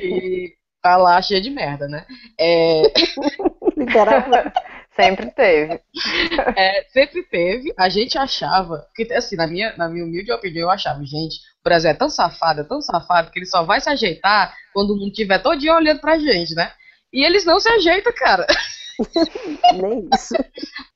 e 0.02 0.54
tá 0.82 0.98
lá 0.98 1.22
cheia 1.22 1.42
de 1.42 1.50
merda, 1.50 1.88
né? 1.88 2.06
É, 2.40 2.84
Literalmente. 3.78 4.54
Sempre 4.94 5.32
teve. 5.32 5.82
é, 6.58 6.84
sempre 6.90 7.24
teve, 7.24 7.74
a 7.78 7.88
gente 7.88 8.18
achava, 8.18 8.86
que 8.94 9.12
assim, 9.14 9.36
na 9.36 9.48
minha, 9.48 9.76
na 9.78 9.88
minha 9.88 10.04
humilde 10.04 10.32
opinião, 10.32 10.64
eu 10.64 10.70
achava, 10.70 11.04
gente, 11.06 11.38
o 11.62 11.64
Brasil 11.64 11.90
é 11.90 11.94
tão 11.94 12.10
safado, 12.10 12.62
é 12.62 12.64
tão 12.64 12.82
safado, 12.82 13.32
que 13.32 13.40
ele 13.40 13.46
só 13.46 13.64
vai 13.64 13.80
se 13.80 13.90
ajeitar 13.90 14.54
quando 14.74 14.92
o 14.92 14.98
mundo 14.98 15.12
estiver 15.12 15.40
todo 15.40 15.60
dia 15.60 15.74
olhando 15.74 16.02
pra 16.02 16.20
gente, 16.20 16.54
né? 16.54 16.72
E 17.14 17.24
eles 17.26 17.46
não 17.46 17.60
se 17.60 17.70
ajeitam, 17.70 18.14
cara. 18.14 18.46
Nem 19.82 20.10
isso. 20.14 20.36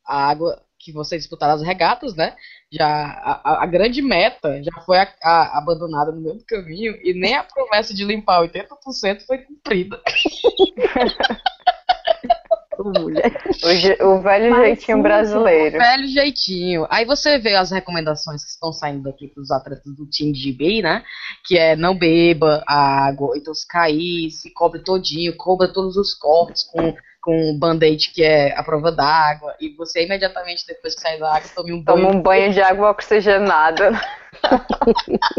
a 0.06 0.30
água 0.30 0.62
que 0.86 0.92
vocês 0.92 1.24
disputaram 1.24 1.56
as 1.56 1.64
regatas, 1.64 2.16
né? 2.16 2.36
Já 2.72 2.86
a, 2.88 3.64
a- 3.64 3.66
grande 3.66 4.02
meta 4.02 4.62
já 4.64 4.82
foi 4.86 5.00
a- 5.00 5.12
a- 5.24 5.58
abandonada 5.58 6.12
no 6.12 6.22
meio 6.22 6.38
do 6.38 6.46
caminho 6.46 6.96
e 7.04 7.14
nem 7.14 7.36
a 7.36 7.44
promessa 7.44 7.94
de 7.94 8.06
limpar 8.06 8.42
80% 8.42 9.26
foi 9.26 9.40
cumprida. 9.40 10.00
O, 12.78 12.90
o 14.16 14.22
velho 14.22 14.52
Mas 14.52 14.66
jeitinho 14.68 14.98
sim, 14.98 15.02
brasileiro. 15.02 15.78
Velho 15.78 16.08
jeitinho. 16.08 16.86
Aí 16.90 17.06
você 17.06 17.40
vê 17.40 17.56
as 17.56 17.72
recomendações 17.72 18.44
que 18.44 18.50
estão 18.50 18.72
saindo 18.74 19.04
daqui 19.04 19.28
para 19.30 19.42
os 19.42 19.50
atletas 19.50 19.96
do 19.96 20.06
time 20.06 20.32
de 20.34 20.40
GB, 20.52 20.82
né? 20.82 21.04
Que 21.46 21.58
é 21.58 21.76
não 21.76 21.98
beba 21.98 22.64
a 22.68 23.08
água, 23.08 23.36
então 23.38 23.54
se 23.54 23.66
cair, 23.68 24.30
se 24.30 24.52
cobre 24.52 24.84
todinho, 24.84 25.36
cobra 25.38 25.72
todos 25.72 25.96
os 25.98 26.14
cortes 26.14 26.64
com 26.66 26.94
com 27.26 27.58
band-aid 27.58 28.12
que 28.14 28.24
é 28.24 28.56
a 28.56 28.64
prova 28.64 28.92
d'água 28.92 29.56
e 29.60 29.70
você 29.76 30.06
imediatamente 30.06 30.64
depois 30.68 30.94
que 30.94 31.02
sair 31.02 31.20
da 31.20 31.36
água 31.36 31.50
tome 31.56 31.74
um 31.74 31.82
banho 31.84 31.98
Toma 32.06 32.16
um 32.16 32.22
banho 32.22 32.54
de 32.54 32.62
água 32.62 32.92
oxigenada. 32.92 33.90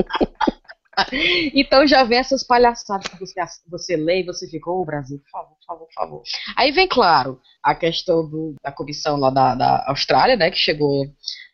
Então 1.55 1.87
já 1.87 2.03
vem 2.05 2.19
essas 2.19 2.43
palhaçadas 2.43 3.07
que 3.09 3.21
você, 3.21 3.35
você 3.69 3.97
lê 3.97 4.21
e 4.21 4.25
você 4.25 4.49
fica, 4.49 4.71
ô 4.71 4.83
Brasil, 4.83 5.19
por 5.19 5.31
favor, 5.31 5.55
por 5.59 5.67
favor, 5.67 5.87
por 5.87 5.93
favor. 5.95 6.23
Aí 6.57 6.73
vem, 6.73 6.89
claro, 6.89 7.39
a 7.63 7.75
questão 7.75 8.27
do- 8.27 8.55
da 8.65 8.73
comissão 8.73 9.19
lá 9.19 9.29
da, 9.29 9.55
da 9.55 9.85
Austrália, 9.89 10.37
né, 10.37 10.51
que 10.51 10.57
chegou 10.57 11.05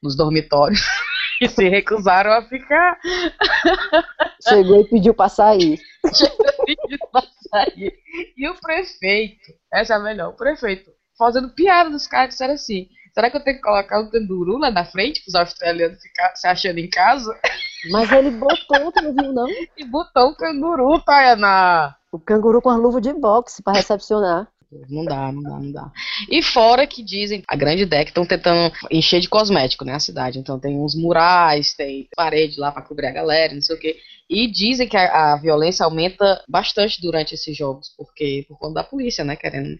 nos 0.01 0.17
dormitórios 0.17 0.81
e 1.43 1.49
se 1.49 1.69
recusaram 1.69 2.31
a 2.31 2.43
ficar 2.43 2.97
Chegou 4.49 4.81
e 4.81 4.89
pediu 4.89 5.13
pra 5.13 5.29
sair. 5.29 5.81
pra 7.11 7.23
sair. 7.53 7.93
E 8.37 8.49
o 8.49 8.55
prefeito, 8.61 9.53
essa 9.73 9.95
é 9.95 9.97
a 9.97 10.01
melhor, 10.01 10.31
o 10.31 10.37
prefeito, 10.37 10.91
fazendo 11.19 11.51
piada 11.51 11.91
dos 11.91 12.07
caras, 12.07 12.31
disseram 12.31 12.55
assim, 12.55 12.89
será 13.13 13.31
que 13.31 13.37
eu 13.37 13.45
tenho 13.45 13.57
que 13.57 13.63
colocar 13.63 14.01
um 14.01 14.11
canguru 14.11 14.57
lá 14.57 14.71
na 14.71 14.85
frente 14.85 15.23
para 15.23 15.29
os 15.29 15.35
australianos 15.35 16.01
ficar 16.01 16.35
se 16.35 16.47
achando 16.47 16.79
em 16.79 16.89
casa? 16.89 17.39
Mas 17.91 18.11
ele 18.11 18.31
botou, 18.31 18.91
tu 18.93 19.03
não 19.03 19.15
viu, 19.15 19.33
não? 19.35 19.47
E 19.77 19.85
botou 19.85 20.31
um 20.31 20.35
canguru, 20.35 21.01
Tayana. 21.03 21.97
O 22.11 22.19
canguru 22.19 22.63
com 22.63 22.71
a 22.71 22.77
luva 22.77 23.01
de 23.01 23.13
boxe 23.13 23.63
para 23.63 23.75
recepcionar. 23.75 24.49
Não 24.89 25.05
dá, 25.05 25.31
não 25.31 25.43
dá, 25.43 25.51
não 25.59 25.73
dá. 25.73 25.93
E 26.31 26.43
fora 26.43 26.87
que 26.87 27.03
dizem, 27.03 27.43
a 27.47 27.57
grande 27.57 27.83
ideia 27.83 28.01
é 28.01 28.05
que 28.05 28.11
estão 28.11 28.25
tentando 28.25 28.73
encher 28.91 29.21
de 29.21 29.29
cosmético, 29.29 29.85
né, 29.85 29.95
a 29.95 30.01
cidade. 30.01 30.39
Então 30.39 30.59
tem 30.59 30.79
uns 30.79 30.95
murais, 30.95 31.75
tem 31.75 32.09
parede 32.17 32.59
lá 32.59 32.73
para 32.73 32.83
cobrir 32.83 33.07
a 33.07 33.13
galera, 33.13 33.55
não 33.55 33.61
sei 33.61 33.77
o 33.77 33.79
quê. 33.79 33.97
E 34.29 34.51
dizem 34.51 34.89
que 34.89 34.97
a, 34.97 35.35
a, 35.35 35.37
violência 35.37 35.85
aumenta 35.85 36.43
bastante 36.49 37.01
durante 37.03 37.35
esses 37.35 37.57
jogos, 37.57 37.93
porque 37.97 38.47
por 38.49 38.59
conta 38.59 38.75
da 38.75 38.85
polícia, 38.85 39.25
né, 39.25 39.37
querendo 39.37 39.77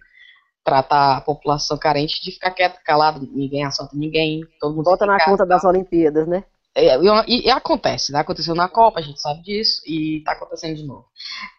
tratar 0.65 1.17
a 1.17 1.21
população 1.21 1.79
carente 1.79 2.23
de 2.23 2.33
ficar 2.33 2.51
quieto, 2.51 2.79
calado, 2.85 3.27
ninguém 3.33 3.65
assalta 3.65 3.97
ninguém, 3.97 4.43
todo 4.61 4.77
mundo 4.77 4.85
Volta 4.85 5.07
na 5.07 5.25
conta 5.25 5.47
das 5.47 5.65
Olimpíadas, 5.65 6.29
né? 6.29 6.45
É, 6.75 6.97
e, 7.27 7.47
e, 7.47 7.51
acontece, 7.51 8.13
né? 8.13 8.21
Aconteceu 8.21 8.55
na 8.55 8.69
Copa, 8.69 9.01
a 9.01 9.03
gente 9.03 9.21
sabe 9.21 9.43
disso, 9.43 9.83
e 9.87 10.23
tá 10.25 10.33
acontecendo 10.33 10.77
de 10.77 10.85
novo. 10.85 11.07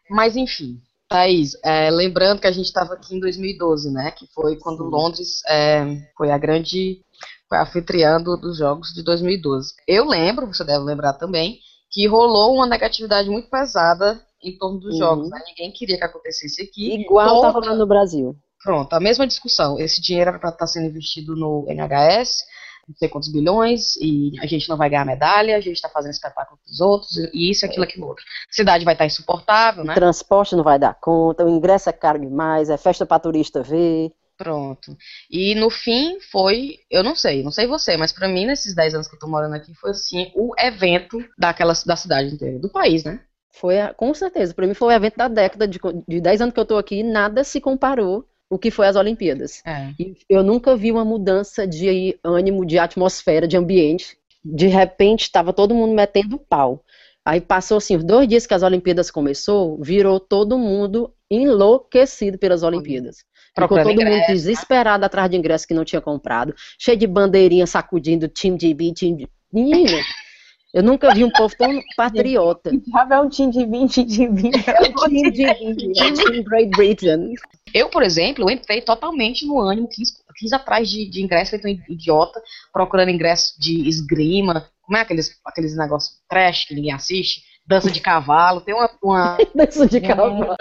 Mas 0.09 0.35
enfim, 0.35 0.81
Thaís, 1.13 1.55
é, 1.63 1.91
lembrando 1.91 2.41
que 2.41 2.47
a 2.47 2.51
gente 2.51 2.65
estava 2.65 2.95
aqui 2.95 3.15
em 3.15 3.19
2012, 3.19 3.91
né? 3.91 4.09
Que 4.09 4.25
foi 4.33 4.57
quando 4.57 4.83
Sim. 4.83 4.89
Londres 4.89 5.41
é, 5.47 5.85
foi 6.17 6.31
a 6.31 6.39
grande 6.39 7.01
foi 7.47 7.59
anfitriã 7.59 8.19
dos 8.19 8.57
Jogos 8.57 8.91
de 8.95 9.03
2012. 9.03 9.75
Eu 9.87 10.07
lembro, 10.07 10.47
você 10.47 10.63
deve 10.63 10.83
lembrar 10.83 11.13
também, 11.13 11.59
que 11.91 12.07
rolou 12.07 12.55
uma 12.55 12.65
negatividade 12.65 13.29
muito 13.29 13.47
pesada 13.47 14.19
em 14.41 14.57
torno 14.57 14.79
dos 14.79 14.93
uhum. 14.93 14.99
Jogos. 14.99 15.29
Né? 15.29 15.39
Ninguém 15.49 15.71
queria 15.71 15.99
que 15.99 16.03
acontecesse 16.03 16.63
aqui. 16.63 16.95
Igual 16.95 17.27
tá 17.27 17.33
toda... 17.35 17.47
tá 17.47 17.59
rolando 17.59 17.79
no 17.81 17.87
Brasil. 17.87 18.35
Pronto, 18.63 18.91
a 18.91 18.99
mesma 18.99 19.27
discussão. 19.27 19.77
Esse 19.77 20.01
dinheiro 20.01 20.29
era 20.29 20.39
para 20.39 20.49
estar 20.49 20.65
tá 20.65 20.67
sendo 20.67 20.87
investido 20.87 21.35
no 21.35 21.63
NHS, 21.69 22.43
não 22.87 22.95
sei 22.95 23.07
quantos 23.07 23.31
bilhões, 23.31 23.95
e 23.97 24.31
a 24.41 24.45
gente 24.45 24.67
não 24.67 24.77
vai 24.77 24.89
ganhar 24.89 25.05
medalha, 25.05 25.55
a 25.55 25.61
gente 25.61 25.75
está 25.75 25.89
fazendo 25.89 26.11
espetáculo 26.11 26.59
para 26.63 26.71
os 26.71 26.81
outros, 26.81 27.17
e 27.33 27.49
isso, 27.49 27.65
aquilo, 27.65 27.83
aquilo 27.83 28.07
outro. 28.07 28.23
A 28.49 28.53
cidade 28.53 28.83
vai 28.83 28.93
estar 28.93 29.03
tá 29.03 29.07
insuportável, 29.07 29.83
né? 29.83 29.93
O 29.93 29.95
transporte 29.95 30.55
não 30.55 30.63
vai 30.63 30.77
dar 30.77 30.93
conta, 30.95 31.45
o 31.45 31.49
ingresso 31.49 31.89
é 31.89 31.93
caro 31.93 32.19
demais, 32.19 32.69
é 32.69 32.77
festa 32.77 33.05
para 33.05 33.19
turista 33.19 33.63
ver. 33.63 34.11
Pronto. 34.37 34.97
E 35.29 35.55
no 35.55 35.69
fim 35.69 36.19
foi, 36.31 36.79
eu 36.89 37.03
não 37.03 37.15
sei, 37.15 37.43
não 37.43 37.51
sei 37.51 37.67
você, 37.67 37.95
mas 37.95 38.11
para 38.11 38.27
mim, 38.27 38.45
nesses 38.45 38.75
10 38.75 38.95
anos 38.95 39.07
que 39.07 39.15
eu 39.15 39.19
tô 39.19 39.27
morando 39.27 39.55
aqui, 39.55 39.73
foi 39.75 39.91
assim, 39.91 40.31
o 40.35 40.53
evento 40.59 41.23
daquela, 41.37 41.73
da 41.85 41.95
cidade 41.95 42.33
inteira, 42.33 42.59
do 42.59 42.69
país, 42.69 43.03
né? 43.03 43.21
Foi, 43.51 43.75
com 43.95 44.13
certeza, 44.13 44.53
para 44.53 44.65
mim 44.65 44.73
foi 44.73 44.87
o 44.87 44.91
evento 44.91 45.15
da 45.15 45.27
década, 45.27 45.67
de, 45.67 45.79
de 46.07 46.19
10 46.19 46.41
anos 46.41 46.53
que 46.53 46.59
eu 46.59 46.65
tô 46.65 46.77
aqui, 46.77 47.03
nada 47.03 47.43
se 47.43 47.61
comparou 47.61 48.27
o 48.53 48.59
que 48.59 48.69
foi 48.69 48.87
as 48.87 48.95
Olimpíadas. 48.95 49.61
É. 49.65 49.89
eu 50.29 50.43
nunca 50.43 50.75
vi 50.75 50.91
uma 50.91 51.03
mudança 51.03 51.67
de 51.67 52.17
ânimo, 52.23 52.65
de 52.65 52.77
atmosfera, 52.77 53.47
de 53.47 53.57
ambiente. 53.57 54.17
De 54.45 54.67
repente, 54.67 55.23
estava 55.23 55.51
todo 55.51 55.73
mundo 55.73 55.93
metendo 55.93 56.37
pau. 56.37 56.83
Aí 57.25 57.39
passou 57.39 57.77
assim, 57.77 57.95
os 57.95 58.03
dois 58.03 58.27
dias 58.27 58.45
que 58.45 58.53
as 58.53 58.63
Olimpíadas 58.63 59.09
começou, 59.09 59.81
virou 59.81 60.19
todo 60.19 60.57
mundo 60.57 61.13
enlouquecido 61.31 62.37
pelas 62.37 62.63
Olimpíadas. 62.63 63.17
Ficou 63.57 63.77
todo 63.77 63.91
ingresso, 63.91 64.11
mundo 64.11 64.19
né? 64.19 64.27
desesperado 64.27 65.05
atrás 65.05 65.29
de 65.29 65.37
ingresso 65.37 65.67
que 65.67 65.73
não 65.73 65.85
tinha 65.85 66.01
comprado, 66.01 66.53
cheio 66.77 66.97
de 66.97 67.07
bandeirinha 67.07 67.65
sacudindo 67.65 68.27
Team 68.27 68.57
GB, 68.59 68.93
Team 68.93 69.17
GB. 69.19 69.29
Menina, 69.53 70.01
eu 70.73 70.81
nunca 70.81 71.13
vi 71.13 71.23
um 71.23 71.29
povo 71.29 71.55
tão 71.55 71.69
patriota. 71.95 72.71
Já 72.71 73.07
é 73.15 73.19
um 73.19 73.29
time 73.29 73.51
de 73.51 73.65
20 73.65 74.03
de 74.03 74.27
20. 74.27 74.69
É 74.69 74.81
um 74.81 74.93
time 75.05 75.31
de 75.31 75.45
20, 75.45 75.99
é 75.99 76.05
um 76.05 76.13
time 76.13 76.43
Great 76.43 76.71
Britain. 76.71 77.33
Eu, 77.73 77.89
por 77.89 78.01
exemplo, 78.01 78.49
entrei 78.49 78.81
totalmente 78.81 79.45
no 79.45 79.59
ânimo, 79.59 79.87
quis, 79.87 80.11
quis 80.35 80.51
atrás 80.51 80.89
de, 80.89 81.07
de 81.07 81.21
ingresso, 81.21 81.51
feito 81.51 81.67
um 81.67 81.93
idiota, 81.93 82.41
procurando 82.71 83.09
ingresso 83.09 83.53
de 83.59 83.87
esgrima, 83.87 84.67
como 84.81 84.97
é 84.97 85.01
aqueles, 85.01 85.39
aqueles 85.45 85.77
negócios 85.77 86.19
trash 86.27 86.65
que 86.65 86.75
ninguém 86.75 86.91
assiste? 86.91 87.43
Dança 87.65 87.89
de 87.89 88.01
cavalo, 88.01 88.61
tem 88.61 88.73
uma... 88.73 88.89
uma... 89.01 89.37
Dança 89.55 89.87
de 89.87 90.01
cavalo. 90.01 90.55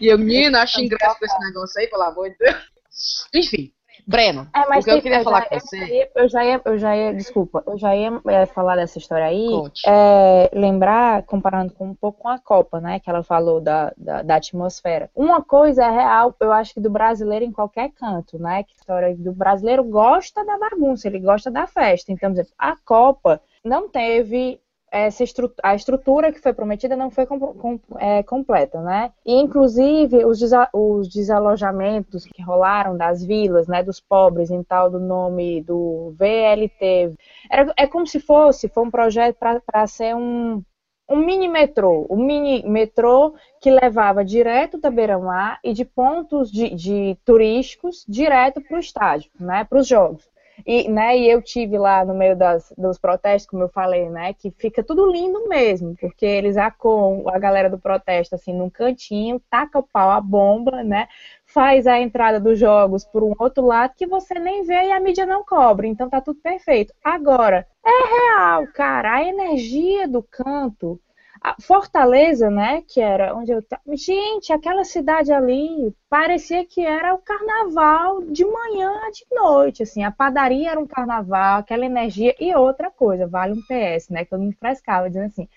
e 0.00 0.06
eu, 0.06 0.16
menina, 0.16 0.62
acho 0.62 0.80
ingresso 0.80 1.18
pra 1.18 1.26
esse 1.26 1.38
negócio 1.40 1.80
aí, 1.80 1.88
pelo 1.88 2.02
amor 2.02 2.30
de 2.30 2.36
Deus. 2.38 3.26
Enfim, 3.34 3.72
Breno, 4.06 4.48
é, 4.54 4.68
mas 4.68 4.84
o 4.84 4.88
que 4.88 4.94
eu 4.94 5.02
queria 5.02 5.18
eu 5.18 5.24
falar 5.24 5.48
com 5.48 5.58
você. 5.58 6.10
Eu 6.14 6.28
já 6.28 6.44
ia, 6.44 6.60
eu 6.64 6.78
já 6.78 6.96
ia, 6.96 7.14
desculpa, 7.14 7.62
eu 7.66 7.78
já 7.78 7.94
ia 7.94 8.20
é, 8.28 8.46
falar 8.46 8.76
dessa 8.76 8.98
história 8.98 9.26
aí. 9.26 9.48
É, 9.86 10.50
lembrar, 10.52 11.22
comparando 11.24 11.72
com 11.72 11.86
um 11.86 11.94
pouco 11.94 12.22
com 12.22 12.28
a 12.28 12.38
Copa, 12.38 12.80
né? 12.80 12.98
Que 12.98 13.08
ela 13.08 13.22
falou 13.22 13.60
da, 13.60 13.92
da, 13.96 14.22
da, 14.22 14.36
atmosfera. 14.36 15.10
Uma 15.14 15.42
coisa 15.42 15.84
é 15.84 15.90
real, 15.90 16.34
eu 16.40 16.52
acho 16.52 16.74
que 16.74 16.80
do 16.80 16.90
brasileiro 16.90 17.44
em 17.44 17.52
qualquer 17.52 17.90
canto, 17.90 18.38
né? 18.38 18.62
Que 18.64 18.74
história 18.74 19.14
do 19.16 19.32
brasileiro 19.32 19.84
gosta 19.84 20.44
da 20.44 20.58
bagunça, 20.58 21.06
ele 21.06 21.20
gosta 21.20 21.50
da 21.50 21.66
festa. 21.66 22.12
Então, 22.12 22.30
por 22.30 22.40
exemplo, 22.40 22.54
a 22.58 22.76
Copa 22.84 23.40
não 23.64 23.88
teve 23.88 24.60
essa 24.92 25.24
estru 25.24 25.50
a 25.62 25.74
estrutura 25.74 26.30
que 26.30 26.40
foi 26.40 26.52
prometida 26.52 26.94
não 26.94 27.10
foi 27.10 27.24
com, 27.24 27.40
com, 27.40 27.80
é, 27.98 28.22
completa, 28.22 28.80
né? 28.82 29.10
E 29.24 29.34
inclusive 29.40 30.24
os, 30.26 30.38
desa 30.38 30.68
os 30.72 31.08
desalojamentos 31.08 32.26
que 32.26 32.42
rolaram 32.42 32.96
das 32.96 33.24
vilas, 33.24 33.66
né, 33.66 33.82
dos 33.82 34.00
pobres, 34.00 34.50
em 34.50 34.62
tal 34.62 34.90
do 34.90 35.00
nome 35.00 35.62
do 35.62 36.14
VLT, 36.18 37.16
era, 37.50 37.72
é 37.76 37.86
como 37.86 38.06
se 38.06 38.20
fosse, 38.20 38.68
foi 38.68 38.84
um 38.84 38.90
projeto 38.90 39.38
para 39.38 39.86
ser 39.86 40.14
um 40.14 40.62
um 41.10 41.16
mini 41.16 41.48
metrô, 41.48 42.06
um 42.08 42.16
mini 42.16 42.62
metrô 42.66 43.34
que 43.60 43.70
levava 43.70 44.24
direto 44.24 44.78
da 44.78 44.90
beira-mar 44.90 45.58
e 45.62 45.72
de 45.72 45.84
pontos 45.84 46.50
de, 46.50 46.74
de 46.74 47.18
turísticos 47.24 48.04
direto 48.08 48.60
para 48.62 48.76
o 48.76 48.80
estádio, 48.80 49.30
né, 49.38 49.64
para 49.64 49.78
os 49.78 49.86
jogos. 49.86 50.31
E, 50.66 50.88
né, 50.88 51.16
e 51.18 51.30
eu 51.30 51.42
tive 51.42 51.78
lá 51.78 52.04
no 52.04 52.14
meio 52.14 52.36
das, 52.36 52.72
dos 52.76 52.98
protestos, 52.98 53.48
como 53.50 53.62
eu 53.64 53.68
falei, 53.68 54.08
né, 54.08 54.32
que 54.32 54.50
fica 54.50 54.82
tudo 54.82 55.10
lindo 55.10 55.48
mesmo, 55.48 55.96
porque 56.00 56.24
eles 56.26 56.56
acom 56.56 57.24
a 57.28 57.38
galera 57.38 57.68
do 57.68 57.78
protesto 57.78 58.34
assim 58.34 58.54
num 58.54 58.70
cantinho, 58.70 59.40
taca 59.50 59.78
o 59.78 59.82
pau 59.82 60.10
a 60.10 60.20
bomba, 60.20 60.82
né, 60.82 61.08
faz 61.46 61.86
a 61.86 62.00
entrada 62.00 62.40
dos 62.40 62.58
jogos 62.58 63.04
por 63.04 63.22
um 63.22 63.34
outro 63.38 63.64
lado 63.66 63.94
que 63.96 64.06
você 64.06 64.34
nem 64.34 64.64
vê 64.64 64.88
e 64.88 64.92
a 64.92 65.00
mídia 65.00 65.26
não 65.26 65.44
cobre, 65.44 65.88
então 65.88 66.08
tá 66.08 66.20
tudo 66.20 66.40
perfeito. 66.40 66.94
Agora, 67.04 67.66
é 67.84 68.36
real, 68.36 68.66
cara, 68.68 69.14
a 69.14 69.22
energia 69.22 70.08
do 70.08 70.22
canto 70.22 71.00
a 71.42 71.56
Fortaleza, 71.60 72.48
né, 72.50 72.82
que 72.86 73.00
era 73.00 73.34
onde 73.34 73.50
eu 73.50 73.62
tava. 73.62 73.82
Gente, 73.94 74.52
aquela 74.52 74.84
cidade 74.84 75.32
ali 75.32 75.92
parecia 76.08 76.64
que 76.64 76.80
era 76.86 77.14
o 77.14 77.18
carnaval 77.18 78.22
de 78.22 78.44
manhã, 78.44 78.92
de 79.12 79.26
noite, 79.34 79.82
assim. 79.82 80.04
A 80.04 80.10
padaria 80.10 80.70
era 80.70 80.78
um 80.78 80.86
carnaval, 80.86 81.58
aquela 81.58 81.84
energia. 81.84 82.34
E 82.38 82.54
outra 82.54 82.90
coisa, 82.90 83.26
vale 83.26 83.54
um 83.54 83.62
PS, 83.62 84.10
né, 84.10 84.24
que 84.24 84.32
eu 84.34 84.38
me 84.38 84.52
frescava 84.52 85.08
dizendo 85.08 85.26
assim: 85.26 85.48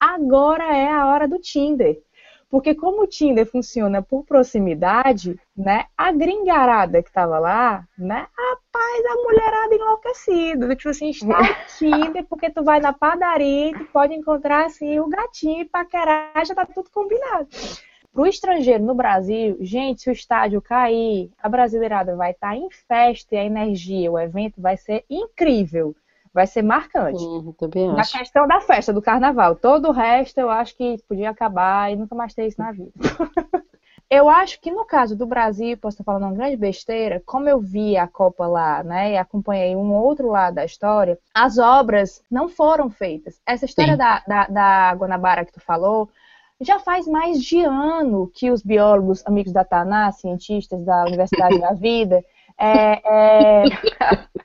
agora 0.00 0.64
é 0.74 0.88
a 0.88 1.06
hora 1.08 1.28
do 1.28 1.38
Tinder. 1.38 2.00
Porque 2.54 2.72
como 2.72 3.02
o 3.02 3.06
Tinder 3.08 3.44
funciona 3.50 4.00
por 4.00 4.24
proximidade, 4.24 5.36
né? 5.56 5.86
A 5.98 6.12
gringarada 6.12 7.02
que 7.02 7.10
tava 7.10 7.36
lá, 7.40 7.84
né? 7.98 8.28
Rapaz, 8.32 9.06
a 9.06 9.14
mulherada 9.24 9.74
enlouquecida. 9.74 10.76
Tipo 10.76 10.90
assim, 10.90 11.10
está 11.10 11.36
Tinder, 11.76 12.24
porque 12.26 12.48
tu 12.50 12.62
vai 12.62 12.78
na 12.78 12.92
padaria 12.92 13.70
e 13.70 13.72
tu 13.72 13.84
pode 13.86 14.14
encontrar 14.14 14.66
assim 14.66 15.00
o 15.00 15.08
gatinho 15.08 15.62
e 15.62 15.64
paquerar, 15.64 16.46
já 16.46 16.54
tá 16.54 16.64
tudo 16.64 16.88
combinado. 16.90 17.48
Pro 18.12 18.24
estrangeiro 18.24 18.84
no 18.84 18.94
Brasil, 18.94 19.56
gente, 19.60 20.02
se 20.02 20.10
o 20.10 20.12
estádio 20.12 20.62
cair, 20.62 21.32
a 21.42 21.48
brasileirada 21.48 22.14
vai 22.14 22.30
estar 22.30 22.50
tá 22.50 22.56
em 22.56 22.70
festa 22.70 23.34
e 23.34 23.38
a 23.38 23.44
energia, 23.44 24.12
o 24.12 24.16
evento 24.16 24.62
vai 24.62 24.76
ser 24.76 25.04
incrível 25.10 25.92
vai 26.34 26.48
ser 26.48 26.62
marcante. 26.62 27.22
Também 27.56 27.88
acho. 27.88 27.96
Na 27.96 28.18
questão 28.18 28.46
da 28.48 28.60
festa, 28.60 28.92
do 28.92 29.00
carnaval. 29.00 29.54
Todo 29.54 29.88
o 29.88 29.92
resto 29.92 30.38
eu 30.38 30.50
acho 30.50 30.76
que 30.76 30.96
podia 31.08 31.30
acabar 31.30 31.92
e 31.92 31.96
nunca 31.96 32.14
mais 32.16 32.34
ter 32.34 32.48
isso 32.48 32.60
na 32.60 32.72
vida. 32.72 32.90
eu 34.10 34.28
acho 34.28 34.60
que 34.60 34.72
no 34.72 34.84
caso 34.84 35.16
do 35.16 35.26
Brasil, 35.26 35.78
posso 35.78 35.94
estar 35.94 36.04
falando 36.04 36.24
uma 36.24 36.34
grande 36.34 36.56
besteira, 36.56 37.22
como 37.24 37.48
eu 37.48 37.60
vi 37.60 37.96
a 37.96 38.08
Copa 38.08 38.48
lá, 38.48 38.82
né, 38.82 39.12
e 39.12 39.16
acompanhei 39.16 39.76
um 39.76 39.92
outro 39.94 40.28
lado 40.28 40.54
da 40.54 40.64
história, 40.64 41.16
as 41.32 41.56
obras 41.56 42.20
não 42.28 42.48
foram 42.48 42.90
feitas. 42.90 43.40
Essa 43.46 43.64
história 43.64 43.96
da, 43.96 44.22
da, 44.26 44.46
da 44.48 44.94
Guanabara 44.94 45.44
que 45.44 45.52
tu 45.52 45.60
falou, 45.60 46.10
já 46.60 46.80
faz 46.80 47.06
mais 47.06 47.42
de 47.42 47.60
ano 47.60 48.30
que 48.34 48.50
os 48.50 48.62
biólogos, 48.62 49.24
amigos 49.24 49.52
da 49.52 49.64
Taná, 49.64 50.10
cientistas 50.10 50.84
da 50.84 51.04
Universidade 51.04 51.60
da 51.60 51.72
Vida, 51.74 52.24
é, 52.58 53.00
é, 53.04 53.64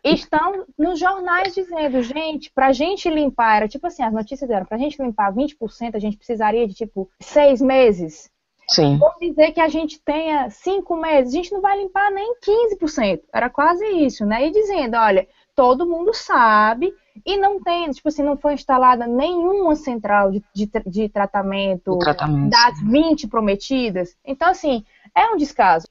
estão 0.04 0.66
nos 0.78 1.00
jornais 1.00 1.54
dizendo, 1.54 2.02
gente, 2.02 2.52
para 2.52 2.68
a 2.68 2.74
gente 2.74 3.10
limpar, 3.10 3.58
era 3.58 3.68
tipo 3.68 3.86
assim, 3.88 4.04
as 4.04 4.14
notícias 4.14 4.50
eram, 4.50 4.66
para 4.66 4.78
a 4.78 4.80
gente 4.80 5.02
limpar 5.02 5.34
20%, 5.34 5.96
a 5.96 6.00
gente 6.00 6.18
precisaria 6.18 6.68
de 6.68 6.74
tipo 6.74 7.10
seis 7.20 7.62
meses. 7.62 8.30
Sim. 8.68 8.98
Vamos 8.98 9.20
dizer 9.20 9.52
que 9.52 9.60
a 9.60 9.68
gente 9.68 10.00
tenha 10.00 10.50
cinco 10.50 10.96
meses, 10.96 11.34
a 11.34 11.38
gente 11.38 11.52
não 11.52 11.60
vai 11.62 11.78
limpar 11.78 12.12
nem 12.12 12.36
15%. 12.36 13.22
Era 13.34 13.50
quase 13.50 13.84
isso, 13.86 14.26
né? 14.26 14.48
E 14.48 14.52
dizendo, 14.52 14.96
olha, 14.96 15.28
todo 15.56 15.88
mundo 15.88 16.14
sabe 16.14 16.94
e 17.26 17.36
não 17.36 17.62
tem, 17.62 17.90
tipo 17.90 18.08
assim, 18.08 18.22
não 18.22 18.38
foi 18.38 18.54
instalada 18.54 19.08
nenhuma 19.08 19.76
central 19.76 20.32
de, 20.32 20.44
de, 20.54 20.70
de 20.86 21.10
tratamento, 21.10 21.98
tratamento 21.98 22.50
das 22.50 22.80
20 22.82 23.28
prometidas. 23.28 24.16
Então, 24.24 24.50
assim, 24.50 24.86
é 25.16 25.26
um 25.28 25.36
descaso. 25.36 25.88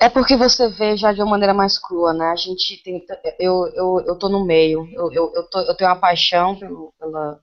É 0.00 0.08
porque 0.08 0.36
você 0.36 0.68
vê 0.68 0.96
já 0.96 1.12
de 1.12 1.22
uma 1.22 1.30
maneira 1.30 1.54
mais 1.54 1.78
crua, 1.78 2.12
né? 2.12 2.30
A 2.30 2.36
gente 2.36 2.82
tem. 2.82 3.04
Eu, 3.38 3.66
eu, 3.74 4.04
eu 4.06 4.18
tô 4.18 4.28
no 4.28 4.44
meio. 4.44 4.86
Eu, 4.92 5.10
eu, 5.12 5.32
eu, 5.34 5.42
tô, 5.48 5.60
eu 5.60 5.74
tenho 5.76 5.90
uma 5.90 5.96
paixão 5.96 6.54
pelo, 6.54 6.92
pela, 6.98 7.40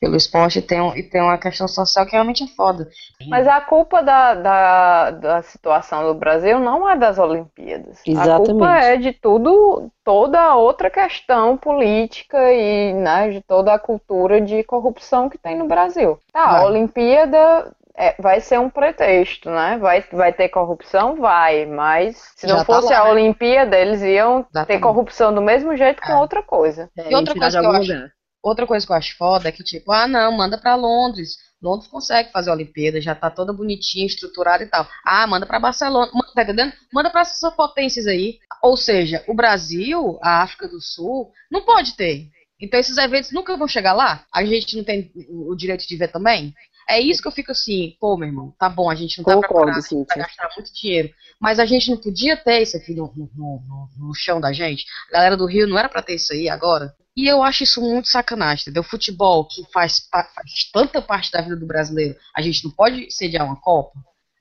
pelo 0.00 0.16
esporte 0.16 0.58
e 0.58 0.62
tem, 0.62 0.80
e 0.98 1.02
tem 1.02 1.20
uma 1.20 1.36
questão 1.36 1.68
social 1.68 2.06
que 2.06 2.12
realmente 2.12 2.42
é 2.42 2.46
foda. 2.46 2.88
Mas 3.28 3.46
a 3.46 3.60
culpa 3.60 4.02
da, 4.02 4.34
da, 4.34 5.10
da 5.10 5.42
situação 5.42 6.06
do 6.06 6.14
Brasil 6.14 6.58
não 6.58 6.88
é 6.88 6.96
das 6.96 7.18
Olimpíadas. 7.18 8.00
Exatamente. 8.06 8.50
A 8.50 8.52
culpa 8.52 8.76
é 8.78 8.96
de 8.96 9.12
tudo, 9.12 9.90
toda 10.02 10.56
outra 10.56 10.88
questão 10.88 11.56
política 11.58 12.50
e 12.50 12.94
né, 12.94 13.30
de 13.30 13.42
toda 13.42 13.74
a 13.74 13.78
cultura 13.78 14.40
de 14.40 14.64
corrupção 14.64 15.28
que 15.28 15.36
tem 15.36 15.58
no 15.58 15.68
Brasil. 15.68 16.18
Tá, 16.32 16.60
a. 16.60 16.64
Olimpíada 16.64 17.70
é, 17.96 18.14
vai 18.20 18.40
ser 18.40 18.58
um 18.58 18.70
pretexto, 18.70 19.50
né? 19.50 19.78
Vai, 19.78 20.02
vai 20.12 20.32
ter 20.32 20.48
corrupção? 20.48 21.16
Vai, 21.16 21.66
mas 21.66 22.16
se 22.36 22.46
Já 22.46 22.56
não 22.56 22.64
tá 22.64 22.64
fosse 22.64 22.92
lá, 22.92 23.00
a 23.00 23.04
né? 23.04 23.10
Olimpíada, 23.10 23.78
eles 23.78 24.02
iam 24.02 24.42
ter 24.42 24.50
Exatamente. 24.50 24.82
corrupção 24.82 25.34
do 25.34 25.42
mesmo 25.42 25.76
jeito 25.76 26.00
com 26.02 26.12
É. 26.12 26.16
outra 26.16 26.42
coisa. 26.42 26.90
É, 26.96 27.10
E 27.10 27.14
outra 27.14 27.34
coisa 27.34 27.58
que 27.60 27.66
eu 27.66 27.72
acho-. 27.72 28.10
Outra 28.42 28.66
coisa 28.66 28.86
que 28.86 28.92
eu 28.92 28.96
acho 28.96 29.16
foda 29.18 29.48
é 29.50 29.52
que, 29.52 29.62
tipo, 29.62 29.92
ah, 29.92 30.08
não, 30.08 30.32
manda 30.34 30.56
pra 30.56 30.74
Londres. 30.74 31.36
Londres 31.62 31.86
consegue 31.90 32.32
fazer 32.32 32.48
a 32.48 32.54
Olimpíada, 32.54 32.98
já 32.98 33.14
tá 33.14 33.28
toda 33.28 33.52
bonitinha, 33.52 34.06
estruturada 34.06 34.64
e 34.64 34.66
tal. 34.66 34.86
Ah, 35.06 35.26
manda 35.26 35.44
pra 35.44 35.60
Barcelona. 35.60 36.10
Manda, 36.14 36.32
tá 36.34 36.42
entendendo? 36.42 36.72
Manda 36.90 37.10
pra 37.10 37.20
essas 37.20 37.54
potências 37.54 38.06
aí. 38.06 38.38
Ou 38.62 38.78
seja, 38.78 39.22
o 39.28 39.34
Brasil, 39.34 40.18
a 40.22 40.40
África 40.42 40.66
do 40.68 40.80
Sul, 40.80 41.30
não 41.50 41.66
pode 41.66 41.94
ter. 41.96 42.28
Então 42.60 42.78
esses 42.78 42.96
eventos 42.96 43.32
nunca 43.32 43.56
vão 43.56 43.66
chegar 43.66 43.92
lá. 43.92 44.24
A 44.32 44.44
gente 44.44 44.76
não 44.76 44.84
tem 44.84 45.10
o 45.28 45.54
direito 45.54 45.86
de 45.86 45.96
ver 45.96 46.08
também. 46.08 46.54
É 46.88 46.98
isso 47.00 47.22
que 47.22 47.28
eu 47.28 47.32
fico 47.32 47.52
assim, 47.52 47.96
pô, 48.00 48.16
meu 48.16 48.28
irmão, 48.28 48.52
tá 48.58 48.68
bom, 48.68 48.90
a 48.90 48.96
gente 48.96 49.18
não 49.18 49.24
tá 49.24 49.38
preparado, 49.38 49.78
a 49.78 49.80
gente 49.80 49.94
vai 49.94 49.98
Cíntia. 50.00 50.16
gastar 50.16 50.50
muito 50.56 50.74
dinheiro. 50.74 51.10
Mas 51.40 51.58
a 51.60 51.64
gente 51.64 51.88
não 51.88 51.96
podia 51.96 52.36
ter 52.36 52.62
isso 52.62 52.76
aqui 52.76 52.94
no, 52.94 53.12
no, 53.16 53.30
no, 53.36 53.88
no 53.96 54.14
chão 54.14 54.40
da 54.40 54.52
gente. 54.52 54.84
A 55.08 55.12
galera 55.12 55.36
do 55.36 55.46
Rio 55.46 55.68
não 55.68 55.78
era 55.78 55.88
pra 55.88 56.02
ter 56.02 56.16
isso 56.16 56.32
aí 56.32 56.48
agora. 56.48 56.92
E 57.16 57.26
eu 57.26 57.42
acho 57.42 57.64
isso 57.64 57.80
muito 57.80 58.08
sacanagem, 58.08 58.62
entendeu? 58.62 58.82
Futebol, 58.82 59.46
que 59.46 59.62
faz, 59.72 60.08
faz 60.10 60.70
tanta 60.72 61.00
parte 61.00 61.30
da 61.30 61.40
vida 61.40 61.56
do 61.56 61.66
brasileiro, 61.66 62.16
a 62.34 62.42
gente 62.42 62.64
não 62.64 62.70
pode 62.70 63.10
sediar 63.10 63.44
uma 63.44 63.60
Copa? 63.60 63.92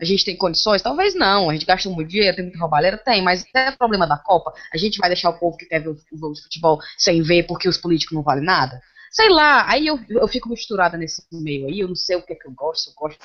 A 0.01 0.05
gente 0.05 0.23
tem 0.23 0.37
condições? 0.37 0.81
Talvez 0.81 1.13
não. 1.13 1.49
A 1.49 1.53
gente 1.53 1.65
gasta 1.65 1.89
muito 1.89 2.09
dinheiro, 2.09 2.35
tem 2.35 2.45
muita 2.45 2.59
roubalheira? 2.59 2.97
Tem, 2.97 3.21
mas 3.21 3.45
é 3.53 3.71
problema 3.71 4.07
da 4.07 4.17
Copa. 4.17 4.53
A 4.73 4.77
gente 4.77 4.97
vai 4.97 5.09
deixar 5.09 5.29
o 5.29 5.37
povo 5.37 5.57
que 5.57 5.65
quer 5.65 5.79
ver 5.79 5.89
o 5.89 5.97
jogo 6.17 6.33
de 6.33 6.43
futebol 6.43 6.79
sem 6.97 7.21
ver 7.21 7.43
porque 7.43 7.67
os 7.67 7.77
políticos 7.77 8.15
não 8.15 8.23
valem 8.23 8.43
nada? 8.43 8.81
Sei 9.11 9.27
lá, 9.27 9.69
aí 9.69 9.87
eu, 9.87 9.99
eu 10.09 10.27
fico 10.27 10.49
misturada 10.49 10.95
nesse 10.95 11.23
meio 11.31 11.67
aí, 11.67 11.79
eu 11.79 11.87
não 11.87 11.95
sei 11.95 12.15
o 12.15 12.21
que 12.21 12.33
é 12.33 12.35
que 12.35 12.47
eu 12.47 12.51
gosto, 12.51 12.91
eu 12.91 12.93
gosto. 12.95 13.19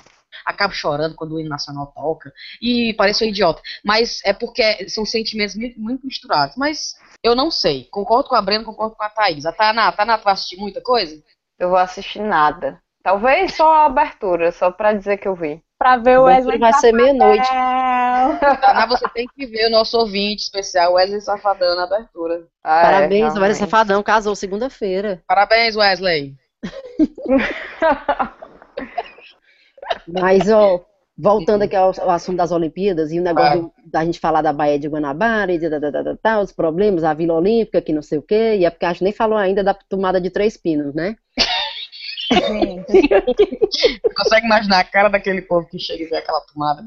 Acabo 0.45 0.73
chorando 0.73 1.15
quando 1.15 1.35
o 1.35 1.41
hino 1.41 1.49
nacional 1.49 1.93
toca. 1.95 2.33
E 2.61 2.95
pareço 2.95 3.25
um 3.25 3.29
idiota. 3.29 3.63
Mas 3.85 4.21
é 4.25 4.33
porque 4.33 4.89
são 4.89 5.05
sentimentos 5.05 5.55
muito, 5.55 5.79
muito 5.79 6.07
misturados. 6.07 6.57
Mas 6.57 6.95
eu 7.23 7.35
não 7.37 7.51
sei. 7.51 7.85
Concordo 7.91 8.31
com 8.31 8.35
a 8.35 8.43
Brena, 8.43 8.65
concordo 8.65 8.97
com 8.97 9.03
a 9.05 9.11
Thaís. 9.11 9.47
A 9.47 9.53
Tainá, 9.53 9.93
Tainá, 9.93 10.19
tu 10.19 10.25
vai 10.25 10.33
assistir 10.33 10.57
muita 10.57 10.81
coisa? 10.81 11.23
Eu 11.59 11.69
vou 11.69 11.79
assistir 11.79 12.21
nada. 12.21 12.81
Talvez 13.03 13.55
só 13.55 13.71
a 13.71 13.85
abertura, 13.85 14.51
só 14.51 14.71
pra 14.71 14.95
dizer 14.95 15.19
que 15.19 15.29
eu 15.29 15.37
vi. 15.37 15.63
Pra 15.85 15.99
ver 15.99 16.19
o 16.19 16.23
Wesley 16.23 16.59
vai 16.59 16.73
ser 16.73 16.93
meia-noite. 16.93 17.47
Tainá, 17.47 18.87
você 18.89 19.07
tem 19.11 19.27
que 19.37 19.45
ver 19.45 19.67
o 19.67 19.71
nosso 19.71 19.99
ouvinte 19.99 20.45
especial, 20.45 20.95
Wesley 20.95 21.21
Safadão, 21.21 21.77
na 21.77 21.85
abertura. 21.85 22.47
Ah, 22.65 22.79
é, 22.79 22.83
Parabéns, 22.95 23.35
o 23.35 23.41
Wesley. 23.41 23.55
Safadão 23.71 24.03
casou 24.03 24.35
segunda-feira. 24.35 25.23
Parabéns, 25.29 25.77
Wesley. 25.77 26.35
Mas, 30.09 30.51
ó, 30.51 30.81
voltando 31.19 31.61
aqui 31.63 31.77
ao, 31.77 31.93
ao 32.01 32.11
assunto 32.11 32.39
das 32.39 32.51
Olimpíadas 32.51 33.13
e 33.13 33.21
o 33.21 33.23
negócio 33.23 33.63
do- 33.65 33.73
da 33.85 34.03
gente 34.07 34.19
falar 34.19 34.41
da 34.41 34.55
Baía 34.55 34.79
de 34.79 34.89
Guanabara 34.89 35.53
e 35.53 35.59
da, 35.59 35.79
da, 35.79 35.91
da, 35.91 36.17
da, 36.23 36.41
os 36.41 36.51
problemas, 36.51 37.05
a 37.05 37.13
Vila 37.13 37.35
Olímpica, 37.35 37.83
que 37.83 37.93
não 37.93 38.01
sei 38.01 38.17
o 38.19 38.23
quê, 38.23 38.57
e 38.59 38.65
é 38.65 38.71
porque 38.71 38.87
a 38.87 38.93
gente 38.93 39.05
nem 39.05 39.13
falou 39.13 39.37
ainda 39.37 39.63
da 39.63 39.75
tomada 39.75 40.19
de 40.19 40.31
três 40.31 40.57
pinos, 40.57 40.95
né? 40.95 41.15
Gente, 42.35 44.01
consegue 44.17 44.47
imaginar 44.47 44.81
a 44.81 44.85
cara 44.85 45.09
daquele 45.09 45.43
povo 45.43 45.67
que 45.69 45.79
chega 45.79 46.03
e 46.05 46.07
vê 46.07 46.17
aquela 46.17 46.41
tomada? 46.43 46.85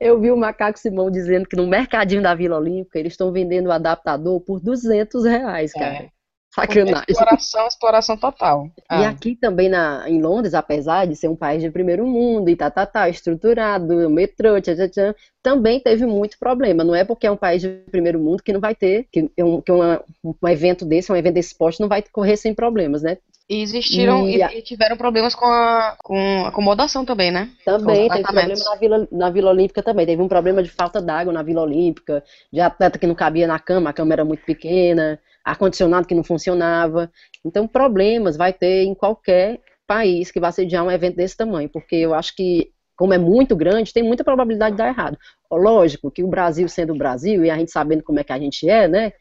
Eu 0.00 0.20
vi 0.20 0.30
o 0.30 0.36
Macaco 0.36 0.78
Simão 0.78 1.10
dizendo 1.10 1.46
que 1.48 1.56
no 1.56 1.66
mercadinho 1.66 2.22
da 2.22 2.34
Vila 2.34 2.56
Olímpica 2.58 2.98
eles 2.98 3.12
estão 3.12 3.32
vendendo 3.32 3.66
o 3.68 3.72
adaptador 3.72 4.40
por 4.40 4.60
200 4.60 5.24
reais, 5.24 5.72
É. 5.74 5.78
cara. 5.78 6.16
Sacanagem. 6.54 7.04
Exploração, 7.06 7.66
exploração 7.66 8.16
total. 8.16 8.64
E 8.78 8.82
Ah, 8.88 9.10
aqui 9.10 9.36
também 9.36 9.68
na, 9.68 10.08
em 10.08 10.22
Londres, 10.22 10.54
apesar 10.54 11.06
de 11.06 11.14
ser 11.14 11.28
um 11.28 11.36
país 11.36 11.60
de 11.62 11.70
primeiro 11.70 12.06
mundo 12.06 12.48
e 12.48 12.56
tá, 12.56 12.70
tá, 12.70 12.86
tá, 12.86 13.10
estruturado, 13.10 14.08
metrô, 14.08 14.58
tchan, 14.58 14.88
tchan, 14.88 15.14
também 15.42 15.80
teve 15.80 16.06
muito 16.06 16.38
problema. 16.38 16.82
Não 16.82 16.94
é 16.94 17.04
porque 17.04 17.26
é 17.26 17.30
um 17.30 17.36
país 17.36 17.60
de 17.60 17.68
primeiro 17.90 18.18
mundo 18.18 18.42
que 18.42 18.54
não 18.54 18.60
vai 18.60 18.74
ter, 18.74 19.06
que, 19.12 19.28
um, 19.38 19.60
que 19.60 19.70
uma- 19.70 20.02
um 20.24 20.48
evento 20.48 20.86
desse, 20.86 21.12
um 21.12 21.16
evento 21.16 21.34
desse 21.34 21.48
esporte 21.50 21.78
não 21.78 21.88
vai 21.88 22.02
correr 22.10 22.38
sem 22.38 22.54
problemas, 22.54 23.02
né? 23.02 23.18
E 23.48 23.62
existiram 23.62 24.28
E 24.28 24.42
e, 24.42 24.62
tiveram 24.62 24.96
problemas 24.96 25.34
com 25.34 25.46
a 25.46 25.96
com 26.02 26.44
acomodação 26.46 27.04
também, 27.04 27.30
né? 27.30 27.48
Também 27.64 28.08
teve 28.08 28.22
problema 28.24 28.64
na 28.64 28.76
Vila, 28.76 29.08
na 29.12 29.30
Vila 29.30 29.50
Olímpica 29.50 29.82
também. 29.82 30.04
Teve 30.04 30.20
um 30.20 30.28
problema 30.28 30.62
de 30.62 30.68
falta 30.68 31.00
d'água 31.00 31.32
na 31.32 31.42
Vila 31.42 31.62
Olímpica, 31.62 32.24
de 32.52 32.60
atleta 32.60 32.98
que 32.98 33.06
não 33.06 33.14
cabia 33.14 33.46
na 33.46 33.58
cama, 33.58 33.90
a 33.90 33.92
cama 33.92 34.12
era 34.12 34.24
muito 34.24 34.44
pequena, 34.44 35.20
ar-condicionado 35.44 36.08
que 36.08 36.14
não 36.14 36.24
funcionava. 36.24 37.10
Então, 37.44 37.68
problemas 37.68 38.36
vai 38.36 38.52
ter 38.52 38.82
em 38.82 38.94
qualquer 38.94 39.60
país 39.86 40.32
que 40.32 40.40
vai 40.40 40.50
sediar 40.50 40.84
um 40.84 40.90
evento 40.90 41.14
desse 41.14 41.36
tamanho, 41.36 41.68
porque 41.68 41.94
eu 41.94 42.12
acho 42.12 42.34
que, 42.34 42.72
como 42.96 43.14
é 43.14 43.18
muito 43.18 43.54
grande, 43.54 43.92
tem 43.92 44.02
muita 44.02 44.24
probabilidade 44.24 44.72
de 44.72 44.78
dar 44.78 44.88
errado. 44.88 45.16
Lógico 45.48 46.10
que 46.10 46.24
o 46.24 46.28
Brasil 46.28 46.68
sendo 46.68 46.92
o 46.92 46.98
Brasil, 46.98 47.44
e 47.44 47.50
a 47.50 47.56
gente 47.56 47.70
sabendo 47.70 48.02
como 48.02 48.18
é 48.18 48.24
que 48.24 48.32
a 48.32 48.38
gente 48.38 48.68
é, 48.68 48.88
né? 48.88 49.12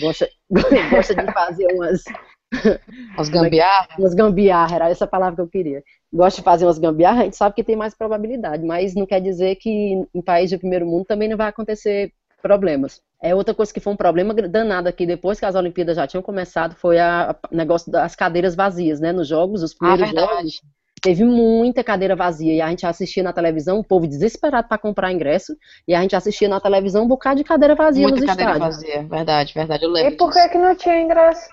Gosta, 0.00 0.28
gosta 0.90 1.14
de 1.16 1.32
fazer 1.32 1.66
umas, 1.72 2.04
Os 3.18 3.28
gambiarra. 3.28 3.88
umas 3.98 4.14
gambiarra, 4.14 4.76
era 4.76 4.88
essa 4.90 5.06
palavra 5.06 5.36
que 5.36 5.40
eu 5.42 5.48
queria. 5.48 5.82
Gosta 6.12 6.40
de 6.40 6.44
fazer 6.44 6.64
umas 6.66 6.78
gambiarra, 6.78 7.22
a 7.22 7.24
gente 7.24 7.36
sabe 7.36 7.54
que 7.54 7.64
tem 7.64 7.76
mais 7.76 7.94
probabilidade, 7.94 8.64
mas 8.64 8.94
não 8.94 9.06
quer 9.06 9.20
dizer 9.20 9.56
que 9.56 10.06
em 10.14 10.22
país 10.22 10.50
de 10.50 10.58
primeiro 10.58 10.86
mundo 10.86 11.04
também 11.04 11.28
não 11.28 11.36
vai 11.36 11.48
acontecer 11.48 12.12
problemas. 12.42 13.00
É 13.20 13.34
outra 13.34 13.54
coisa 13.54 13.72
que 13.72 13.80
foi 13.80 13.92
um 13.92 13.96
problema 13.96 14.32
danado 14.34 14.88
aqui 14.88 15.04
depois 15.06 15.40
que 15.40 15.46
as 15.46 15.54
Olimpíadas 15.54 15.96
já 15.96 16.06
tinham 16.06 16.22
começado, 16.22 16.76
foi 16.76 16.98
a 16.98 17.30
a 17.30 17.36
negócio 17.50 17.90
das 17.90 18.14
cadeiras 18.14 18.54
vazias, 18.54 19.00
né? 19.00 19.12
Nos 19.12 19.26
jogos, 19.26 19.62
os 19.62 19.72
Ah, 19.72 19.76
primeiros 19.78 20.10
verdade. 20.12 20.30
jogos, 20.36 20.62
teve 21.02 21.24
muita 21.24 21.82
cadeira 21.82 22.14
vazia 22.14 22.54
e 22.54 22.60
a 22.60 22.68
gente 22.68 22.86
assistia 22.86 23.22
na 23.22 23.32
televisão, 23.32 23.78
o 23.78 23.84
povo 23.84 24.06
desesperado 24.06 24.68
para 24.68 24.78
comprar 24.78 25.12
ingresso, 25.12 25.56
e 25.88 25.94
a 25.94 26.00
gente 26.02 26.14
assistia 26.14 26.48
na 26.48 26.60
televisão 26.60 27.04
um 27.04 27.08
bocado 27.08 27.36
de 27.38 27.44
cadeira 27.44 27.74
vazia 27.74 28.02
Muita 28.02 28.20
nos 28.20 28.26
cadeira 28.26 28.52
estádios. 28.52 28.76
vazia. 28.76 29.02
Verdade, 29.08 29.52
verdade. 29.54 29.84
Eu 29.84 29.90
E 29.90 29.92
lembro 29.92 30.16
por 30.16 30.30
disso. 30.30 30.42
que 30.42 30.48
que 30.50 30.58
não 30.58 30.74
tinha 30.76 31.00
ingresso? 31.00 31.48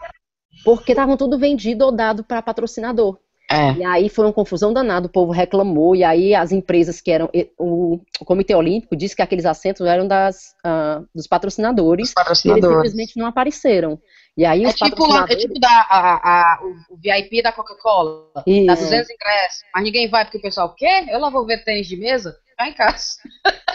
Porque 0.63 0.91
estavam 0.91 1.17
tudo 1.17 1.37
vendido 1.37 1.85
ou 1.85 1.91
dado 1.91 2.23
para 2.23 2.41
patrocinador. 2.41 3.17
É. 3.51 3.73
E 3.73 3.83
aí 3.83 4.09
foi 4.09 4.25
uma 4.25 4.33
confusão 4.33 4.73
danada, 4.73 5.05
o 5.07 5.11
povo 5.11 5.31
reclamou, 5.31 5.95
e 5.95 6.03
aí 6.03 6.33
as 6.33 6.51
empresas 6.51 7.01
que 7.01 7.11
eram. 7.11 7.29
O, 7.57 7.99
o 8.19 8.25
Comitê 8.25 8.55
Olímpico 8.55 8.95
disse 8.95 9.15
que 9.15 9.21
aqueles 9.21 9.45
assentos 9.45 9.85
eram 9.85 10.07
das, 10.07 10.55
ah, 10.63 11.01
dos 11.13 11.27
patrocinadores, 11.27 12.07
Os 12.07 12.09
e 12.09 12.11
eles 12.11 12.15
patrocinadores. 12.15 12.75
simplesmente 12.77 13.17
não 13.19 13.25
apareceram. 13.27 13.99
E 14.35 14.45
aí 14.45 14.63
É 14.63 14.67
os 14.67 14.73
tipo, 14.73 14.85
é 14.85 14.89
patrocinadores. 14.91 15.43
tipo 15.43 15.59
da, 15.59 15.69
a, 15.69 16.53
a- 16.55 16.59
o, 16.89 16.97
VIP 16.97 17.43
da 17.43 17.51
Coca-Cola. 17.51 18.31
Dá 18.35 18.43
Isso. 18.47 18.83
200 18.83 19.09
ingressos. 19.11 19.59
Mas 19.75 19.83
ninguém 19.83 20.09
vai 20.09 20.23
porque 20.25 20.37
o 20.39 20.41
pessoal 20.41 20.73
quer. 20.73 21.07
Eu 21.09 21.19
lá 21.19 21.29
vou 21.29 21.45
ver 21.45 21.63
tênis 21.63 21.85
de 21.85 21.97
mesa. 21.97 22.35
Vai 22.57 22.69
em 22.69 22.73
casa. 22.73 23.03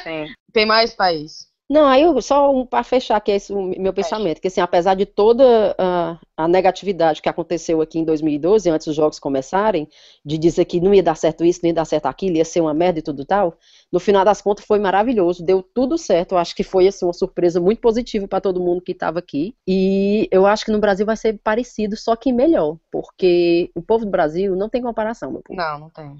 Sim. 0.03 0.27
Tem 0.53 0.65
mais 0.67 0.95
país. 0.95 1.47
Não, 1.71 1.87
aí 1.87 2.03
eu- 2.03 2.21
só 2.23 2.51
um, 2.51 2.65
para 2.65 2.83
fechar 2.83 3.23
é 3.29 3.33
esse 3.33 3.53
o 3.53 3.61
meu 3.79 3.93
pensamento, 3.93 4.41
que 4.41 4.49
assim, 4.49 4.61
apesar 4.61 4.95
de 4.95 5.05
toda 5.05 5.75
ah, 5.79 6.19
a 6.35 6.49
negatividade 6.49 7.21
que 7.21 7.29
aconteceu 7.29 7.83
aqui 7.83 7.99
em 7.99 8.05
2012, 8.05 8.71
antes 8.71 8.87
dos 8.87 8.97
jogos 8.97 9.19
começarem, 9.19 9.87
de 10.25 10.39
dizer 10.39 10.65
que 10.65 10.81
não 10.81 10.95
ia 10.95 11.03
dar 11.03 11.15
certo 11.15 11.45
isso, 11.45 11.61
não 11.63 11.69
ia 11.69 11.75
dar 11.75 11.85
certo 11.85 12.07
aquilo, 12.07 12.37
ia 12.39 12.45
ser 12.45 12.63
uma 12.63 12.73
merda 12.73 13.01
e 13.01 13.03
tudo 13.03 13.23
tal, 13.23 13.55
no 13.93 14.01
final 14.01 14.25
das 14.25 14.41
contas 14.41 14.65
foi 14.65 14.79
maravilhoso, 14.79 15.45
deu 15.45 15.63
tudo 15.63 15.99
certo, 15.99 16.33
eu 16.33 16.39
acho 16.39 16.57
que 16.57 16.63
foi 16.65 16.89
assim, 16.89 17.05
uma 17.05 17.13
surpresa 17.13 17.61
muito 17.61 17.81
positiva 17.83 18.27
para 18.27 18.41
todo 18.41 18.61
mundo 18.61 18.81
que 18.81 18.93
estava 18.93 19.19
aqui, 19.19 19.55
e 19.67 20.27
eu 20.31 20.47
acho 20.47 20.65
que 20.65 20.73
no 20.73 20.79
Brasil 20.81 21.05
vai 21.05 21.17
ser 21.19 21.39
parecido, 21.45 21.97
só 21.99 22.17
que 22.17 22.33
melhor, 22.33 22.79
porque 22.91 23.71
o 23.75 23.83
povo 23.83 24.07
do 24.07 24.11
Brasil 24.11 24.57
não 24.57 24.71
tem 24.71 24.81
comparação, 24.81 25.31
meu 25.31 25.43
povo. 25.43 25.59
Não, 25.59 25.79
não 25.79 25.91
tem. 25.91 26.17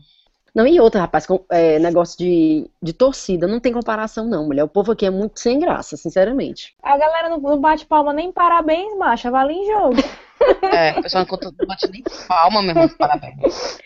Não, 0.59 0.67
e 0.67 0.81
outra, 0.81 1.01
rapaz, 1.03 1.25
com- 1.25 1.45
é, 1.53 1.79
negócio 1.79 2.19
de, 2.19 2.69
de 2.83 2.93
torcida, 2.93 3.47
não 3.47 3.61
tem 3.61 3.73
comparação, 3.73 4.27
não, 4.27 4.45
mulher. 4.45 4.65
O 4.65 4.69
povo 4.69 4.91
aqui 4.91 5.07
é 5.07 5.11
muito 5.11 5.39
sem 5.39 5.57
graça, 5.61 5.97
sinceramente. 5.97 6.75
a 6.83 6.97
galera 6.99 7.29
não, 7.29 7.39
não 7.39 7.61
bate 7.61 7.87
palma 7.87 8.13
nem 8.13 8.33
parabéns, 8.33 8.99
macha, 8.99 9.31
vale 9.31 9.53
em 9.53 9.67
jogo. 9.67 9.95
É, 10.73 10.93
o 10.99 11.03
pessoal 11.03 11.27
não 11.29 11.67
bate 11.67 11.89
nem 11.91 12.03
palma, 12.29 12.63
meu 12.63 12.71
irmão. 12.71 12.89
Parabéns. 12.97 13.79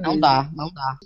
Não 0.00 0.18
dá, 0.18 0.48
não 0.54 0.72
dá. 0.72 0.96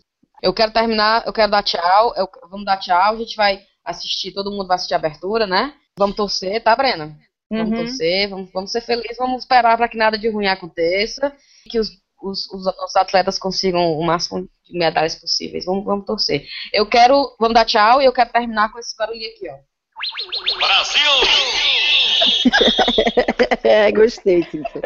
Eu 0.40 0.54
quero 0.54 0.72
terminar, 0.72 1.24
eu 1.26 1.32
quero 1.32 1.50
dar 1.50 1.62
tchau. 1.64 2.14
eu- 2.16 2.28
vamos 2.48 2.64
dar 2.64 2.76
tchau. 2.78 3.14
A 3.14 3.16
gente 3.16 3.36
vai 3.36 3.60
assistir, 3.84 4.32
todo 4.32 4.50
mundo 4.52 4.68
vai 4.68 4.76
assistir 4.76 4.94
a 4.94 4.96
abertura, 4.96 5.46
né? 5.48 5.74
Vamos 5.98 6.14
torcer, 6.16 6.62
tá, 6.62 6.76
Brena? 6.76 7.16
Vamos 7.50 7.70
Uhum. 7.70 7.76
torcer, 7.76 8.28
vamos, 8.30 8.50
vamos 8.52 8.70
ser 8.70 8.80
felizes, 8.80 9.16
vamos 9.18 9.42
esperar 9.42 9.76
para 9.76 9.88
que 9.88 9.96
nada 9.96 10.16
de 10.16 10.28
ruim 10.30 10.46
aconteça 10.46 11.32
que 11.68 11.78
os, 11.80 11.90
os, 12.22 12.50
os, 12.50 12.66
os 12.66 12.96
atletas 12.96 13.38
consigam 13.38 13.92
o 13.92 14.04
máximo 14.04 14.48
de 14.64 14.78
medalhas 14.78 15.14
possíveis. 15.14 15.64
Vamos, 15.64 15.84
vamos 15.84 16.06
torcer. 16.06 16.46
Eu 16.72 16.86
quero, 16.86 17.34
vamos 17.38 17.54
dar 17.54 17.64
tchau 17.64 18.02
e 18.02 18.04
eu 18.04 18.12
quero 18.12 18.30
terminar 18.30 18.70
com 18.72 18.78
esse 18.78 18.96
barulhinho 18.96 19.30
aqui, 19.30 19.48
ó. 19.50 19.54
É, 23.64 23.90
gostei, 23.92 24.42
Cíntia. 24.44 24.80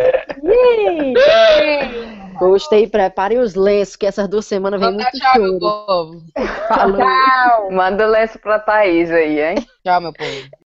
Gostei, 2.38 2.88
preparem 2.88 3.38
os 3.38 3.54
lenços, 3.54 3.96
que 3.96 4.06
essas 4.06 4.28
duas 4.28 4.46
semanas 4.46 4.80
vem 4.80 4.92
muito 4.92 5.10
tchau, 5.12 5.40
meu 5.40 5.60
choro. 5.60 5.60
povo. 5.60 6.22
Falou. 6.68 7.70
Manda 7.70 8.06
o 8.06 8.10
lenço 8.10 8.38
pra 8.38 8.58
Thaís 8.58 9.10
aí, 9.10 9.40
hein? 9.40 9.66
Tchau, 9.84 10.00
meu 10.00 10.12
povo. 10.12 10.48